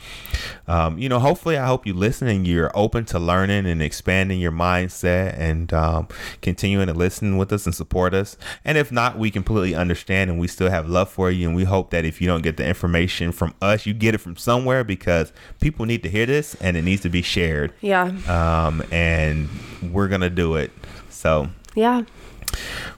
um, 0.66 0.96
you 0.96 1.10
know, 1.10 1.18
hopefully, 1.18 1.58
I 1.58 1.66
hope 1.66 1.86
you 1.86 1.92
listen 1.92 2.28
and 2.28 2.46
you're 2.46 2.70
open 2.74 3.04
to 3.06 3.18
learning 3.18 3.66
and 3.66 3.82
expanding 3.82 4.40
your 4.40 4.50
mindset 4.50 5.38
and 5.38 5.70
um, 5.74 6.08
continuing 6.40 6.86
to 6.86 6.94
listen 6.94 7.36
with 7.36 7.52
us 7.52 7.66
and 7.66 7.74
support 7.74 8.14
us. 8.14 8.38
And 8.64 8.78
if 8.78 8.90
not, 8.90 9.18
we 9.18 9.30
completely 9.30 9.74
understand 9.74 10.30
and 10.30 10.40
we 10.40 10.48
still 10.48 10.70
have 10.70 10.88
love 10.88 11.10
for 11.10 11.30
you. 11.30 11.46
And 11.46 11.54
we 11.54 11.64
hope 11.64 11.90
that 11.90 12.06
if 12.06 12.22
you 12.22 12.26
don't 12.26 12.42
get 12.42 12.56
the 12.56 12.66
information 12.66 13.30
from 13.30 13.54
us, 13.60 13.84
you 13.84 13.92
get 13.92 14.14
it 14.14 14.18
from 14.18 14.36
somewhere 14.36 14.82
because 14.82 15.30
people 15.60 15.84
need 15.84 16.02
to 16.04 16.08
hear 16.08 16.24
this 16.24 16.54
and 16.54 16.74
it 16.74 16.82
needs 16.82 17.02
to 17.02 17.10
be 17.10 17.20
shared. 17.20 17.74
Yeah. 17.82 18.04
Um, 18.26 18.82
and 18.90 19.50
we're 19.82 20.08
gonna 20.08 20.30
do 20.30 20.54
it. 20.54 20.72
So, 21.10 21.50
Yeah. 21.74 22.02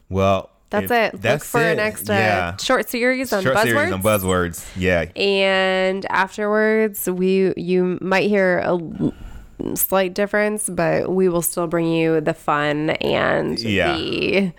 well, 0.09 0.51
That's 0.70 0.91
it. 0.91 1.12
Look 1.14 1.22
That's 1.22 1.47
for 1.47 1.61
a 1.61 1.72
it. 1.72 1.77
next 1.77 2.11
uh, 2.11 2.12
yeah. 2.14 2.57
short 2.57 2.89
series 2.89 3.33
on 3.33 3.43
Short 3.43 3.57
buzzwords. 3.57 3.62
series 3.64 3.93
on 3.93 4.03
buzzwords. 4.03 4.66
Yeah. 4.77 5.03
and 5.16 6.05
afterwards, 6.11 7.09
we 7.09 7.55
you 7.57 7.99
might 8.01 8.29
hear 8.29 8.59
a 8.59 8.79
slight 9.74 10.12
difference, 10.14 10.68
but 10.68 11.11
we 11.11 11.29
will 11.29 11.43
still 11.43 11.66
bring 11.66 11.87
you 11.91 12.20
the 12.20 12.35
fun 12.35 12.91
and 12.91 13.59
Yeah. 13.59 13.97
the 13.97 14.53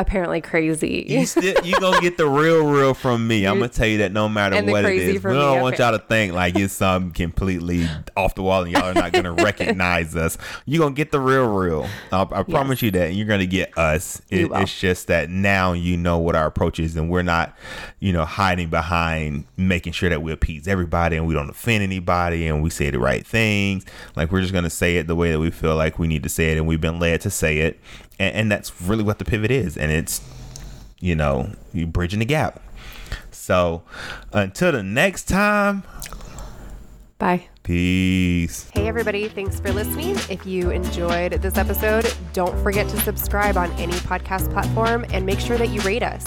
apparently 0.00 0.38
You 0.38 0.42
crazy. 0.42 1.24
still 1.26 1.64
you 1.64 1.78
gonna 1.78 2.00
get 2.00 2.16
the 2.16 2.26
real 2.26 2.66
real 2.66 2.94
from 2.94 3.26
me. 3.26 3.44
I'm 3.46 3.58
gonna 3.58 3.68
tell 3.68 3.86
you 3.86 3.98
that 3.98 4.12
no 4.12 4.28
matter 4.28 4.56
what 4.64 4.84
it 4.84 4.96
is, 4.96 5.22
we 5.22 5.32
don't 5.32 5.60
want 5.60 5.78
y'all 5.78 5.96
to 5.96 6.04
think 6.04 6.32
like 6.32 6.58
it's 6.58 6.74
something 6.74 7.12
completely 7.12 7.86
off 8.16 8.34
the 8.34 8.42
wall 8.42 8.62
and 8.62 8.72
y'all 8.72 8.84
are 8.84 8.94
not 8.94 9.12
gonna 9.12 9.32
recognize 9.32 10.16
us. 10.16 10.38
You 10.66 10.78
gonna 10.78 10.94
get 10.94 11.12
the 11.12 11.20
real 11.20 11.52
real. 11.52 11.86
I, 12.12 12.22
I 12.30 12.42
promise 12.42 12.82
you 12.82 12.90
that. 12.92 13.08
And 13.08 13.16
you're 13.16 13.26
gonna 13.26 13.46
get 13.46 13.76
us. 13.76 14.20
You 14.30 14.52
It, 14.54 14.62
it's 14.62 14.78
just 14.78 15.06
that 15.08 15.30
now 15.30 15.72
you 15.72 15.96
know 15.96 16.18
what 16.18 16.34
our 16.34 16.46
approach 16.46 16.80
is, 16.80 16.96
and 16.96 17.10
we're 17.10 17.22
not, 17.22 17.56
you 17.98 18.12
know, 18.12 18.24
hiding 18.24 18.70
behind 18.70 19.44
making 19.56 19.92
sure 19.92 20.08
that 20.08 20.22
we 20.22 20.32
appease 20.32 20.66
everybody 20.66 21.16
and 21.16 21.26
we 21.26 21.34
don't 21.34 21.50
offend 21.50 21.82
anybody 21.82 22.46
and 22.46 22.62
we 22.62 22.70
say 22.70 22.90
the 22.90 22.98
right 22.98 23.26
things. 23.26 23.84
Like 24.16 24.32
we're 24.32 24.40
just 24.40 24.52
gonna 24.52 24.70
say 24.70 24.96
it 24.96 25.06
the 25.06 25.16
way 25.16 25.30
that 25.32 25.38
we 25.38 25.50
feel 25.50 25.76
like 25.76 25.98
we 25.98 26.08
need 26.08 26.22
to 26.22 26.28
say 26.28 26.52
it, 26.52 26.58
and 26.58 26.66
we've 26.66 26.80
been 26.80 26.98
led 26.98 27.20
to 27.22 27.30
say 27.30 27.58
it, 27.58 27.78
and, 28.20 28.36
and 28.36 28.52
that's 28.52 28.80
really 28.80 29.02
what 29.02 29.18
the 29.18 29.24
pivot 29.24 29.50
is, 29.50 29.76
and 29.76 29.90
it's 29.90 30.20
you 31.00 31.14
know, 31.16 31.50
you 31.72 31.86
bridging 31.86 32.20
the 32.20 32.24
gap. 32.24 32.62
So 33.30 33.82
until 34.32 34.72
the 34.72 34.82
next 34.82 35.26
time, 35.28 35.82
Bye. 37.18 37.48
peace. 37.62 38.70
Hey, 38.72 38.86
everybody. 38.86 39.28
Thanks 39.28 39.58
for 39.58 39.72
listening. 39.72 40.16
If 40.28 40.46
you 40.46 40.70
enjoyed 40.70 41.32
this 41.32 41.56
episode, 41.56 42.14
don't 42.32 42.56
forget 42.62 42.88
to 42.90 43.00
subscribe 43.00 43.56
on 43.56 43.70
any 43.72 43.94
podcast 43.94 44.52
platform 44.52 45.04
and 45.10 45.24
make 45.26 45.40
sure 45.40 45.56
that 45.56 45.70
you 45.70 45.80
rate 45.80 46.02
us. 46.02 46.26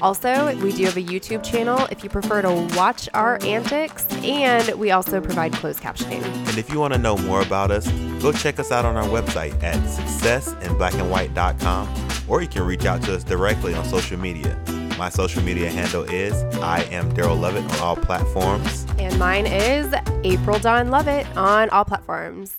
Also, 0.00 0.56
we 0.58 0.72
do 0.72 0.84
have 0.84 0.96
a 0.96 1.02
YouTube 1.02 1.42
channel 1.42 1.88
if 1.90 2.04
you 2.04 2.10
prefer 2.10 2.42
to 2.42 2.52
watch 2.76 3.08
our 3.14 3.38
antics, 3.42 4.06
and 4.22 4.68
we 4.78 4.90
also 4.90 5.20
provide 5.20 5.52
closed 5.52 5.80
captioning. 5.80 6.22
And 6.22 6.58
if 6.58 6.70
you 6.70 6.80
want 6.80 6.94
to 6.94 6.98
know 6.98 7.16
more 7.18 7.42
about 7.42 7.70
us, 7.70 7.88
go 8.20 8.32
check 8.32 8.58
us 8.58 8.72
out 8.72 8.84
on 8.84 8.96
our 8.96 9.04
website 9.04 9.62
at 9.62 9.76
successinblackandwhite.com 9.76 12.08
or 12.28 12.42
you 12.42 12.48
can 12.48 12.62
reach 12.62 12.84
out 12.84 13.02
to 13.02 13.14
us 13.14 13.24
directly 13.24 13.74
on 13.74 13.84
social 13.84 14.18
media. 14.18 14.58
My 14.98 15.08
social 15.08 15.42
media 15.42 15.70
handle 15.70 16.04
is 16.04 16.34
I 16.56 16.82
am 16.90 17.12
Daryl 17.12 17.38
Lovett 17.38 17.64
on 17.64 17.80
all 17.80 17.96
platforms. 17.96 18.86
And 18.98 19.18
mine 19.18 19.46
is 19.46 19.94
April 20.24 20.58
Dawn 20.58 20.90
Lovett 20.90 21.26
on 21.36 21.70
all 21.70 21.84
platforms. 21.84 22.58